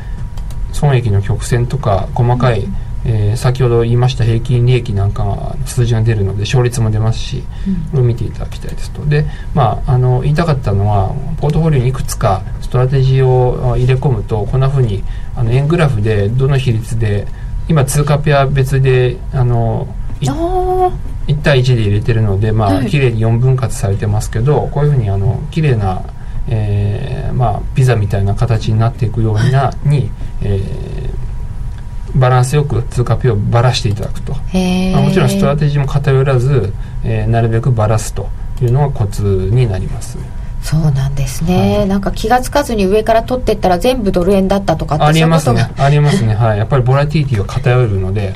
[0.73, 2.75] 損益の曲線とか細かい、うん、
[3.05, 7.43] えー、先ほど言いました平均利益なんかが数字が出るので勝率も出ますし、
[7.91, 9.05] これを見ていただきたいですと。
[9.05, 15.03] で、まあ、あの言いたかったのはポートフォリオにいくつかストラテジーを入れ込むとこんなふうに
[15.37, 17.27] あの円グラフでどの比率で
[17.67, 19.87] 今通貨ペア別であの
[20.21, 26.03] 1対1で入れてるのでまあ、はい、綺麗に4分割されてますけどこういうふうにあの綺麗な
[26.47, 30.09] えー、まあピザみたいな形になっていくようなに、
[30.41, 38.27] えー、バランスよく通貨ペアをばらしていただくと、まあ、もちろんストラテジーも偏らず、えー、なるべくばらすと
[38.61, 40.17] いうのがコツになります。
[40.63, 45.69] そうなんですね、はい、なんか気が付かずに上から取っていったら全部ドル円だったとかってありますね。
[45.77, 46.33] ありますね。
[46.33, 46.57] はい。
[46.57, 48.33] やっぱりボラティリティが偏るので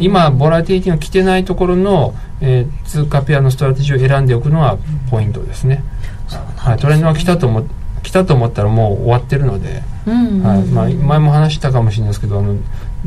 [0.00, 4.76] 今ボラティリティが来てないところの、えー、通貨ペアのストラテジーを選んでおくのは
[5.10, 5.84] ポイントですね、
[6.56, 7.64] はい、トレンドが来たと思
[8.02, 10.64] 来たと思ったらもう終わってるので、はい。
[10.64, 12.56] まあ、前も話したかもしれないですけどあの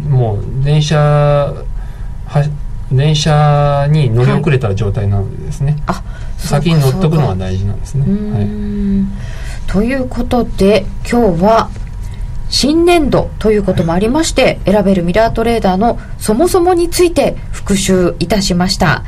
[0.08, 2.44] もう電車は
[2.92, 6.04] 電車に乗り遅れた状態なのでですね、は
[6.38, 8.04] い、先に乗っとくのが大事なんですね。
[8.06, 11.70] はい、ということで今日は
[12.50, 19.04] 新年度ということもありまして、選べるミラートレーダーのそもそもについて復習いたしました。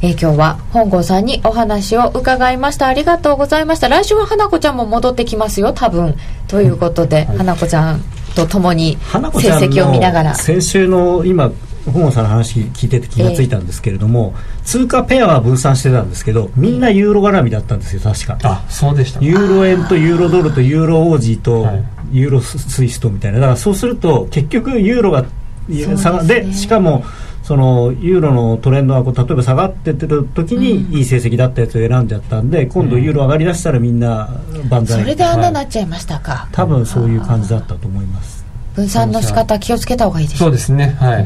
[0.00, 2.86] えー、今日は本郷さんにお話を伺いました。
[2.86, 3.88] ありがとうございました。
[3.88, 6.14] 来週は花子ちゃんも戻ってきますよ多分。
[6.48, 8.00] ということで、はい、花子ちゃん
[8.34, 10.34] と共に成績を見ながら。
[10.34, 11.52] 先週の今
[11.90, 18.38] 本郷さんの話聞いてて気がついたんですけれども、えー、通貨ペアは分散してたんですけどみんなユーロ絡みだったんですよ確か。
[18.42, 21.66] あそうでしたユーロ円とユーロドルとユーロオージーと
[22.12, 23.38] ユーロスイストみたいな。
[23.38, 25.24] だからそうすると結局ユーロが
[25.68, 27.04] 下がで、ね、しかも
[27.46, 34.28] そのユーロのトレンドがこう例えば下がってってた時にいい成績だったやつを選んじゃったんで、うん、今度ユーロ上がりだしたらみんな
[34.68, 38.35] 万歳それであんななっちゃいましたか、はい、多分そういう感じだったと思います
[38.76, 40.38] 分散の仕方気をつけた方がいいです。
[40.38, 40.96] そうですね。
[41.00, 41.18] は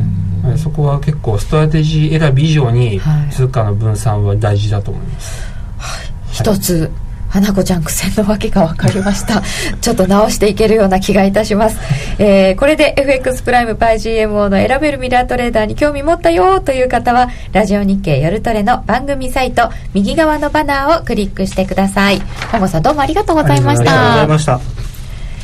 [0.55, 3.01] い、そこは結構ストラテジー選び以上に
[3.33, 5.43] 通貨の分散は大事だと思います、
[5.77, 6.91] はい、一つ、
[7.29, 9.43] 花子ちゃん苦戦のわけが分かりました。
[9.81, 11.79] ちょっと直していけるような気がいたします、
[12.19, 22.21] えー、これで FX プライム by GMO の選べるミラートレーダーに興味持ったよという方はラジオ日経夜トレの番組サイト右側のバナーをクリックしてください。
[22.53, 23.91] 本郷さんどうもありがとうございました。
[23.93, 24.90] ありがとうございました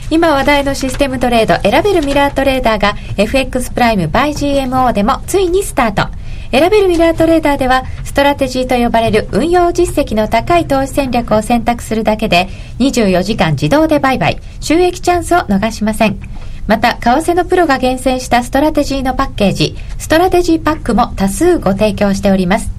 [0.09, 6.09] 今話題のシステムトレード選べるミラートレーダーが FX プライム by GMO でもついにスタート。
[6.53, 12.49] 選べるミラートレーダーではストラテジーと呼ばれる運用実績の高い投資戦略を選択するだけで
[12.79, 14.39] 24時間自動で売買。
[14.61, 16.21] 収益チャンスを逃しません。
[16.69, 22.71] また為替のプロが厳選したストラテジーのパッケージストラテジーパックも多数ご提供しております。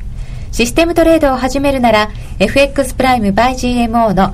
[0.53, 2.09] システムトレードを始めるなら
[2.39, 4.33] FX プライム by GMO の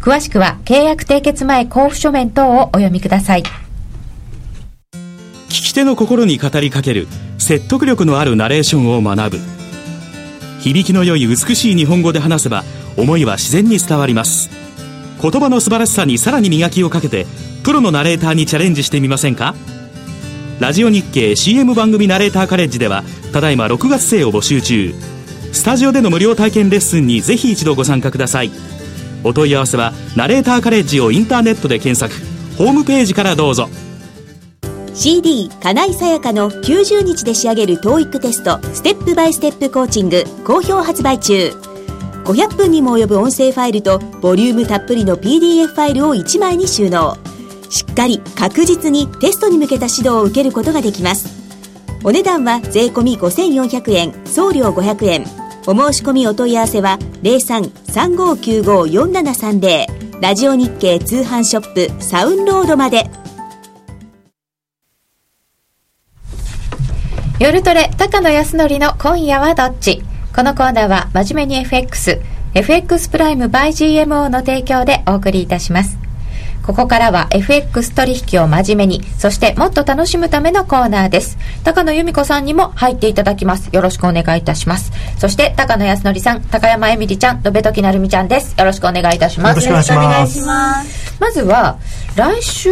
[0.00, 3.42] 詳しくは契約締結前交付書面等をお読みください。
[5.48, 9.58] 聞き手の心に語りかける説得力のあるナレーションを学ぶ。
[10.60, 12.64] 響きの良い美しい日本語で話せば
[12.96, 14.50] 思いは自然に伝わります
[15.22, 17.26] 言葉の素晴らしさにさらに磨きをかけて
[17.62, 19.54] プロのナレーターにチャレンジしてみませんか？
[20.58, 24.92] ラジオ日経 CM 番組ナレーターカレッジではただいま6月生を募集中
[25.52, 28.50] スタジオでの無料体験レッスンにぜひ一度ご参加ください
[29.24, 32.14] お問い合わせはナレーターカレッジをインターネットで検索
[32.56, 33.68] ホームページからどうぞ。
[34.94, 41.52] CD 金井さやかの90日で仕上げる TOEIC テストステップバイステップコーチング好評発売中。
[42.24, 47.16] 500分にも及ぶ音声ファイルとボリュームたっぷりの PDF ファイルを1枚に収納。
[47.70, 51.28] しっかり確実にテストに向けた指導を受けることができます。
[52.02, 55.47] お値段は税込5400円送料500円。
[55.70, 63.10] お申し込みお問い合わせは0335954730ラジオ日経通販ショップサウンロードまで。
[67.38, 70.02] 夜トレ高野康則の今夜はどっち？
[70.34, 72.18] このコーナーは真面目に FX
[72.54, 75.98] FX プライム by GMO の提供でお送りいたします。
[76.68, 81.38] ここからは FX 取引を真面目に、そしてもっと楽しむためのコーナーです。
[81.64, 83.70] 高野由美子さんにも入っていただきます。
[83.72, 84.92] よろしくお願いいたします。
[85.16, 88.54] そして高野康則さん、高山えみりちゃん、野辺時なるみちゃんです。
[88.58, 89.66] よろしくお願いいたします。
[89.66, 91.16] よろしくお願いします。
[91.18, 91.78] まずは、
[92.16, 92.70] 来週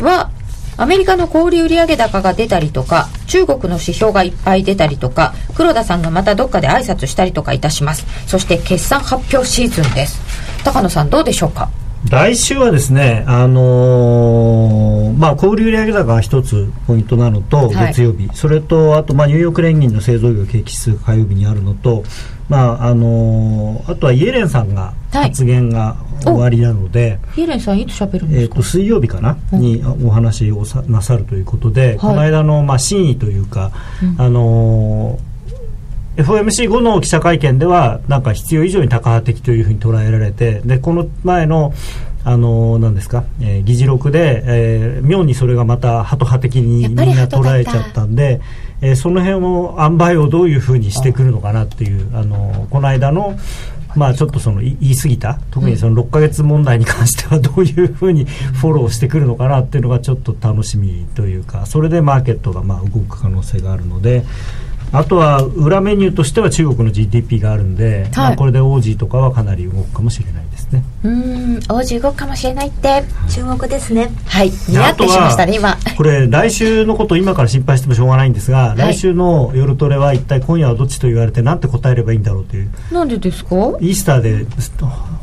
[0.00, 0.30] は
[0.78, 10.18] アメリカの小売売上高が出たりとか中国の指標がいっぱい出たりとか黒田さんがまたどっかで挨拶したりとかいたしますそして決算発表シーズンです
[10.64, 11.68] 高野さんどうでしょうか？
[12.10, 22.04] 来週はですね、あのー、まあ、小売売上高が一つポイントなのと、月曜日、はい、それと、あと、まあ、ニューヨーク連銀の製造業景気指数火曜日にあるのと、
[22.48, 35.33] まああのー、あとはイエレンさんが発言が終わりなので、はい、イエレンさんいつ喋るんですか、えーと、水曜日かな、うん、にお話をさなさるということで、はい、この間の、まあ、真意というか、うん、あのー
[36.16, 41.72] FOMC 後の記者会見ではなんか必要以上にタカ派的というふうに捉えられてでこの前の
[42.26, 48.40] あの何ですか、えー、議事録で、えー、妙にそれがまたハト派的にみんな捉えちゃったんで、
[48.80, 53.36] えー、その辺を塩梅をどういうふうにしてくるのかなっていうあのこの間の
[53.94, 64.24] まあ、ちょっとその言い過ぎた特にその6か月問題に関してはどういうふうにフォローしてくるのかなっていうのがちょっと楽しみというかそれでマーケットがまあ動く可能性があるので。
[64.94, 70.84] あとは裏メニューとしては中国の GDP があるんで、はい、まあ、これでオージーとかはかなり動くかもしれないですね。
[71.04, 73.04] うんオージー動くかもしれないって。
[73.28, 74.10] 注目ですね。
[74.26, 74.50] はい。
[74.68, 75.76] 似合ってしましたね今。
[75.96, 82.70] これ来週のこと今から心配してもしょうがないんですが、はい、来週の夜トレは一体今夜はどっちと言われてなんて答えればいいんだろうという。
[82.90, 83.54] なんでですか？
[83.80, 84.46] イースターで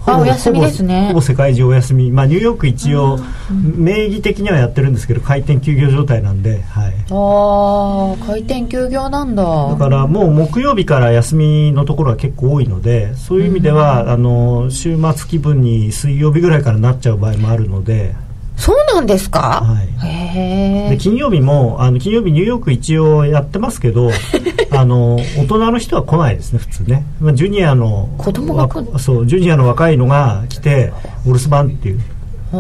[0.04, 1.10] あお休みですね。
[1.10, 3.20] ほぼ世界中お休み、まあ、ニューヨーク一応、
[3.52, 9.44] 名義的にはやってるんですけど開店休業状態なんで、はい、ああ開店休業なんだ。
[9.44, 18.14] だからもう木曜日から休みのところは結構多いのでそういう意味では、うん、あの週末気分に水曜日ぐらいからなっちゃう場合もあるので。
[18.58, 24.12] そうなんですか、はい、へで金曜日もあの金曜日ニューヨーク一応やってますけど
[24.70, 30.94] あの大人の人は来ないですね普通ね、まあ、ジュニアの子供が来そうジュニアの若いのが来て
[31.26, 32.00] お留守番っていう、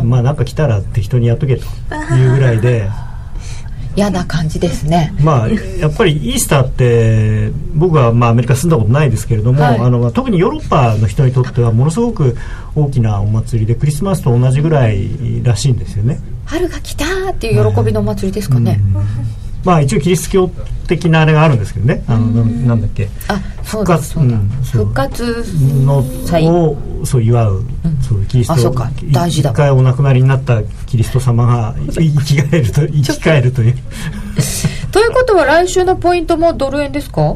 [0.01, 1.65] まあなんか来たら適当にやっとけと
[2.15, 2.89] いうぐらいで
[3.95, 5.13] 嫌な感じですね。
[5.21, 12.35] まあやっぱりイースターって僕はまあアメリカ住んだことないですけれども、はい、あの特にヨーロッパの人にとってはものすごく
[12.75, 16.19] 大きなお祭りでクリスマスと同じぐらいらしいんですよね。
[16.45, 20.51] 春が来たっていう喜びのお祭りですかね、はいまあ一応キリスト教
[20.87, 22.03] 的なあれがあるんですけどね。
[22.07, 23.09] あのなんだっけ。
[23.27, 25.45] あ復活うん、復活
[25.85, 27.63] のをそう祝う、
[28.01, 28.89] そうキリストそうか。
[29.11, 33.75] 大事だ一回お亡くなりになったキリスト様が生き返ると生き返るという。
[34.91, 37.35] ということは来週のポイントもドル円ですか？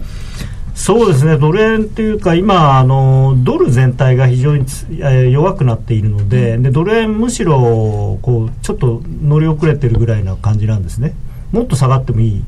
[0.74, 1.38] そうですね。
[1.38, 4.66] ドル円というか今あのドル全体が非常に、
[5.00, 11.14] えー、弱くなっているのでうん、でドル円むしろこうちょっと乗り遅れてるぐらいな感じなんですね
[11.52, 12.44] もっと下がってもいい。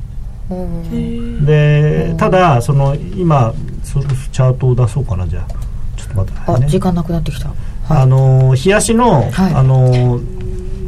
[1.44, 3.52] でただその今
[3.84, 5.52] そチャートを出そうかなじゃあ。
[5.96, 7.56] ちょっと待って、ね、あ時間なくなってきた、はい、
[8.02, 10.20] あの冷やしの、はい、あの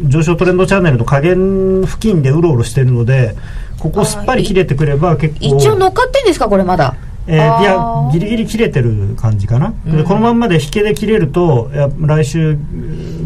[0.07, 3.35] 上昇トレンドチャンネルの下限付近でうろうろしてるので
[3.79, 5.59] ここすっぱり切れてくれば結構。
[5.59, 6.95] 一応乗っかってんですかこれまだ？
[7.27, 12.57] えー、いやギリギリ切れてる感じかな、うん、でこのまんまで引けで切れるとや来週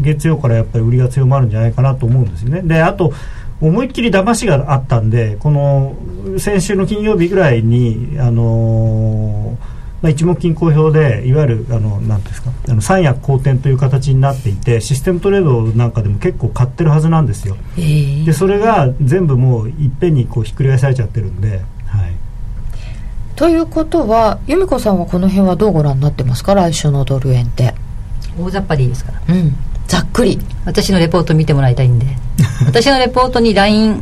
[0.01, 2.61] 月曜からやっぱり売りが強まるんじゃないかなと思うんですよね。
[2.61, 3.13] であと
[3.61, 5.95] 思いっきり騙しがあったんでこの
[6.37, 17.81] 先週の金曜日ぐらいにあのーまあ、一目金公表でいわゆるあのなんですかあの三役好転という形になっていてシステムトレードなんかでも結構買ってるはずなんですよ、え。
[17.81, 22.13] ー、でそれが全部もういっぺんにこうひっくり返されちゃってるんで、はい、
[23.35, 26.53] ということは由美子さんはこの辺はどうご覧になってますか？
[26.53, 27.73] 来週のドル円って。
[28.37, 29.21] 大雑把でいいですから。
[29.33, 29.55] うん。
[29.87, 30.37] ざっくり。
[30.65, 32.05] 私のレポート見てもらいたいんで
[32.65, 34.01] 私のレポートに LINE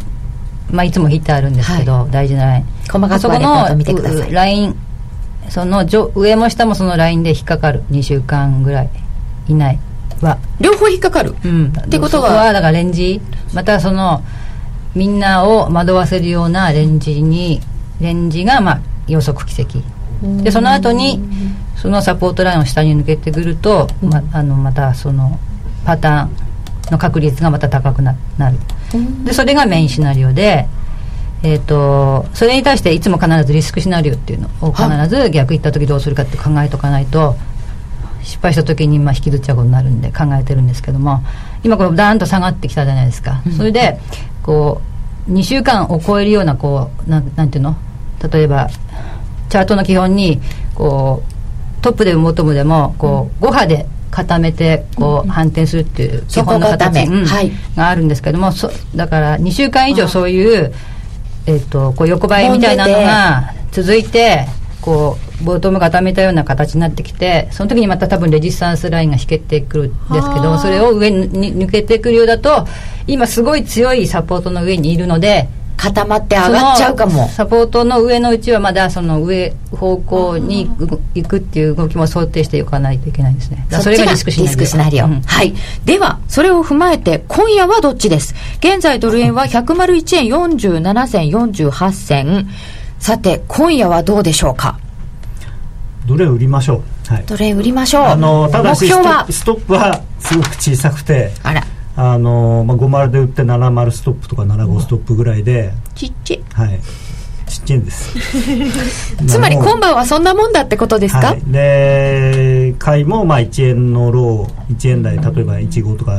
[0.72, 4.32] まあいつもヒットあるんですけど、はい、大事な LINE 細かくレポート見てください。
[4.32, 4.76] LINE
[5.50, 7.84] その上も下もその LINE で引っかかる。
[7.92, 8.90] 2週間ぐらい
[9.48, 9.78] 以内
[10.22, 10.38] は。
[10.60, 12.32] 両方引っかかる、うん、ってことは？
[12.34, 13.22] はだからレンジ。
[13.54, 14.24] またその
[14.96, 17.62] みんなを惑わせるようなレンジに
[18.00, 19.80] レンジがまあ予測奇跡。
[20.42, 21.22] でその後に
[21.76, 25.38] そのサポートラインを下に抜けてくると、まあのまたその
[25.86, 26.43] パターン
[26.92, 28.18] の確率がまた高くなる。
[29.24, 30.68] でそれがメインシナリオで、
[31.42, 37.36] えーと、それに対していつも必ずリスクシナリオっていうのを必ず逆行った時どうするかって考えとかないと
[38.22, 41.22] 失敗した時にまあ引きずっちゃうことになるんで考えてるんですけども
[41.64, 44.00] 今これダーンと下がってきたじゃないですか、うん、それで
[44.42, 44.82] こ
[45.28, 47.76] う2週間を超えるようなこうなんなんていうの？
[48.32, 48.70] 例えば
[49.50, 50.40] チャートの基本に
[50.76, 51.24] こ
[51.80, 57.26] うトップでもボトムでもこう5波で固めてこう反転するっていう基本の形、うん。
[57.26, 60.72] はい、があるんですけどもそだから2週間以上そういう,、
[61.48, 64.46] えー、とこう横ばいみたいなのが続いて
[64.82, 72.68] こうボトム固めたような形になってきてその時にまた多分レジスタンスラインが引けてくるんですけどそれを上に抜けてくるようだと
[73.08, 75.48] 今すごい強いサポートの上にいるので
[75.84, 77.28] 固まって上がっちゃうかも。
[77.28, 80.70] サポートの上のうちはまだその上方向に
[81.14, 83.68] 行くっていう動きも想定しておかないといけないですね。
[83.82, 85.54] それがリスクシナリオリスクシナリオ、うん、はい。
[85.84, 88.34] ではそれを踏まえて今夜はどっちです？
[88.60, 92.48] 現在ドル円は101円47銭48銭
[93.00, 94.80] さて今夜はどうでしょうか？
[96.06, 98.04] どれ売りましょう、はい、どれ売りましょう？
[98.06, 101.32] あのただしストップはすごく小さくて。
[101.44, 101.62] あら
[101.96, 106.44] あの、まあ、50で売って70ストップとか75ストップぐらいでちっち。
[106.54, 106.80] はい。
[107.46, 108.18] ちっちゃいんです。
[109.28, 116.14] つまり今晩はそんなもんだってことですか、はい、で買いもまあ1円のロー1円台例えば15とか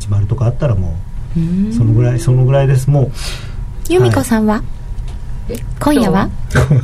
[0.00, 0.96] 10とかあったらも
[1.36, 2.90] うそのぐらいそのぐらいです。
[2.90, 3.10] もう
[3.88, 4.62] 由美子さんは、は
[5.54, 6.28] い、今夜は？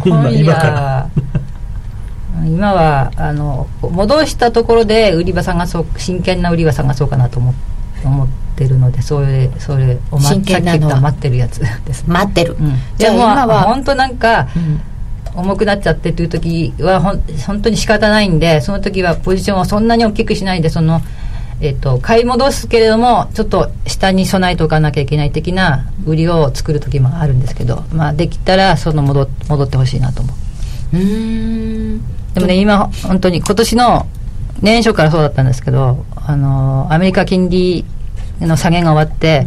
[0.01, 1.11] 今夜。
[2.45, 7.77] 今 はあの戻したところで売り場探そう真剣な売り場探そうかなと思って
[8.07, 14.49] 思ってるのでそれそれを真剣なの待ってるやつです、ね、待ってる、うん、じゃあ今は本当なんか、
[15.35, 21.01] うん、重くなっちゃってという時はほん本当に仕方ないんでその時はポジションをそんなに大きくしないでその
[21.59, 30.35] えっと、買い戻すけれどもちょっと下に備えておかなきゃいけない的な売りを作る時もあるんですけど、まあ、できたらその戻戻ってほしいなと思
[30.93, 30.97] う。
[30.99, 32.01] うん。
[32.35, 34.07] でもね今本当に今年の
[34.61, 37.85] 年初からそうだったんですけどあのアメリカ金利
[38.41, 39.47] の下げが終わって、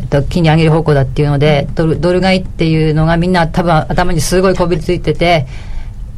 [0.00, 5.46] えっと、金利上げる方向だっていうのでドルドル買いっていうのがみんな多分頭にすごいこびりついてて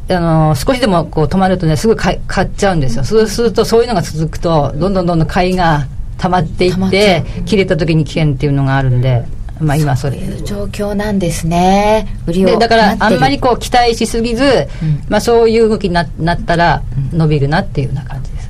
[0.09, 3.03] あの少しでもこう止まるとねすぐ買買っちゃうんですよ。
[3.03, 5.87] そうするとそういうのが続くとどんどんどんどん買いが
[6.17, 9.25] 溜まっていって切れた時に危険っていうのがあるんで。
[9.59, 10.17] まあ今それ。
[10.17, 12.07] いう状況なんですね。
[12.25, 14.43] 売りをだからあんまりこう期待しすぎず、
[14.81, 16.81] うん、まあそういう動きにななったら
[17.11, 18.49] 伸びるなっていうような感じです。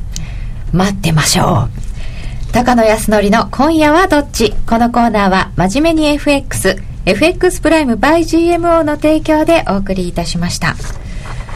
[0.72, 1.89] 待ってましょう
[2.54, 4.52] 高野康則の今夜はどっち？
[4.68, 10.76] このコーナーは真面目に FX FX プライム by GMO の提供でお送りいたしました。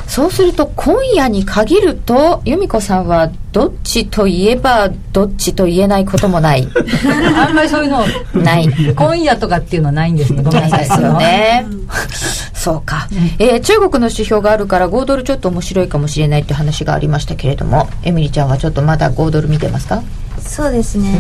[0.07, 6.67] そうすると今夜に限ると由美子さんはどっちといえばどっちと言えないこともない。
[7.35, 8.05] あんまりそういうの
[8.43, 8.67] ない。
[8.95, 10.43] 今夜とかっていうのはないんですね。
[10.43, 10.79] ごめんなさい。
[10.81, 11.65] ですよね。
[12.53, 20.01] そうか、えー、中国の指標があるから5ドルちょっと面白いかもしれないって話がありましたけれどもエミリちゃんはちょっとまだ5ドル見てますか？
[20.45, 21.19] そうですね、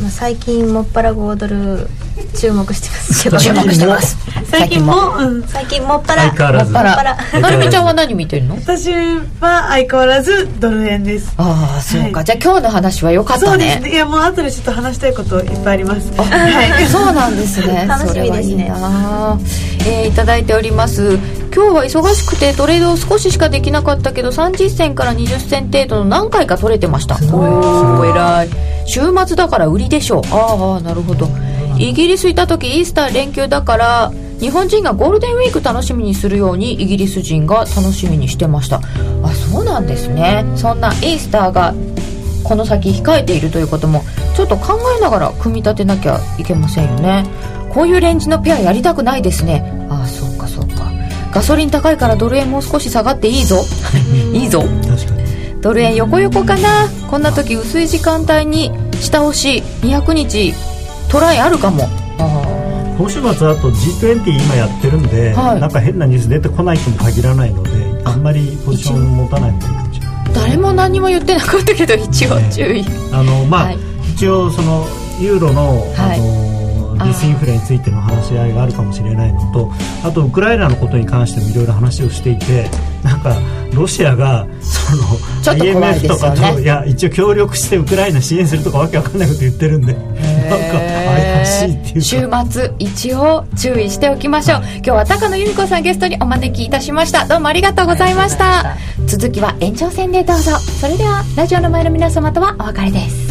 [0.00, 1.88] まあ、最近もっぱら5ドル
[2.34, 3.38] 注目してますけど。
[3.38, 4.16] 注目してます。
[4.50, 4.94] 最近も、
[5.46, 5.96] 最近も？
[5.98, 6.22] っぱら。
[6.30, 6.72] 相変わらず。
[6.72, 7.16] もっぱら。
[7.40, 8.56] な るみちゃんは何見てるの？
[8.56, 8.92] 私
[9.40, 11.32] は相変わらずドル円です。
[11.36, 13.48] ああそうか、はい、じゃあ今日の話は良かったね。
[13.50, 13.90] そうですね。
[13.92, 16.12] いやもう後でちょっと話したいこといっぱいあります。
[16.16, 16.86] はい。
[16.86, 17.86] そうなんですね。
[17.88, 18.64] 楽しみですね。
[18.64, 18.70] いい
[19.86, 21.18] えー、いただいております
[21.54, 27.16] 今日は忙しくてトレードを少ししかできなかったけど30銭から20銭程度の何回か取れてました。
[27.32, 28.48] おお偉い。
[28.86, 30.22] 週末だから売りでしょう。
[30.32, 31.28] ああなるほど。
[31.78, 38.80] イギリスいた時イースター連休だから日本人がゴールデンウィーク楽しみにするようにイギリス人が楽しみにしてました。
[39.22, 40.44] あそうなんですね。
[40.56, 41.72] そんなイースターが
[42.42, 44.02] この先控えているということも
[44.34, 47.24] ちょっと考えながら組み立てなきゃいけませんよね。
[47.72, 49.86] こういうレンジのペアやりたくないですね。
[49.88, 50.33] ああそう
[51.34, 53.64] ガソリン高いからドル円もう少し下がっていいぞ。
[54.32, 54.60] いいぞ。
[54.60, 55.60] 確かに。
[55.60, 56.88] ドル円横横かな。
[57.10, 58.70] こんな時薄い時間帯に
[59.00, 59.64] 下押し。
[59.82, 60.54] 200日。
[61.08, 61.88] トライあるかも。
[62.96, 67.70] 今週末あと G20 今やってるんで、はい、なんか変なニュース出てこないとも限らないので
[68.04, 69.84] あんまりポジション持たない方がいない
[70.32, 73.78] 誰も何も言ってなかったけど一応注意、ね、あのまあ、はい、
[74.14, 74.86] 一応その
[75.20, 76.63] ユーロの、はい、あ
[76.94, 79.70] のディスインフレについての話し合いがあるかもしれないのと
[80.04, 82.70] あとウクライナのことに関してもいろいろ話をしていて
[83.02, 83.36] なんか
[83.74, 85.02] ロシアがその
[85.58, 97.26] IMF とかといや一応協力してウクライナ支援するとかわけわかんないこと言ってるんでなんか怪しいっていう週末一応注意しておきましょう、はい、今日は高野由美子さんゲストにお招きいたしました。
[97.26, 98.76] どうもありがとうございました。
[99.06, 100.56] 続きは延長戦でどうぞ。
[100.56, 103.23] それではラジオの前の皆様とはお別れです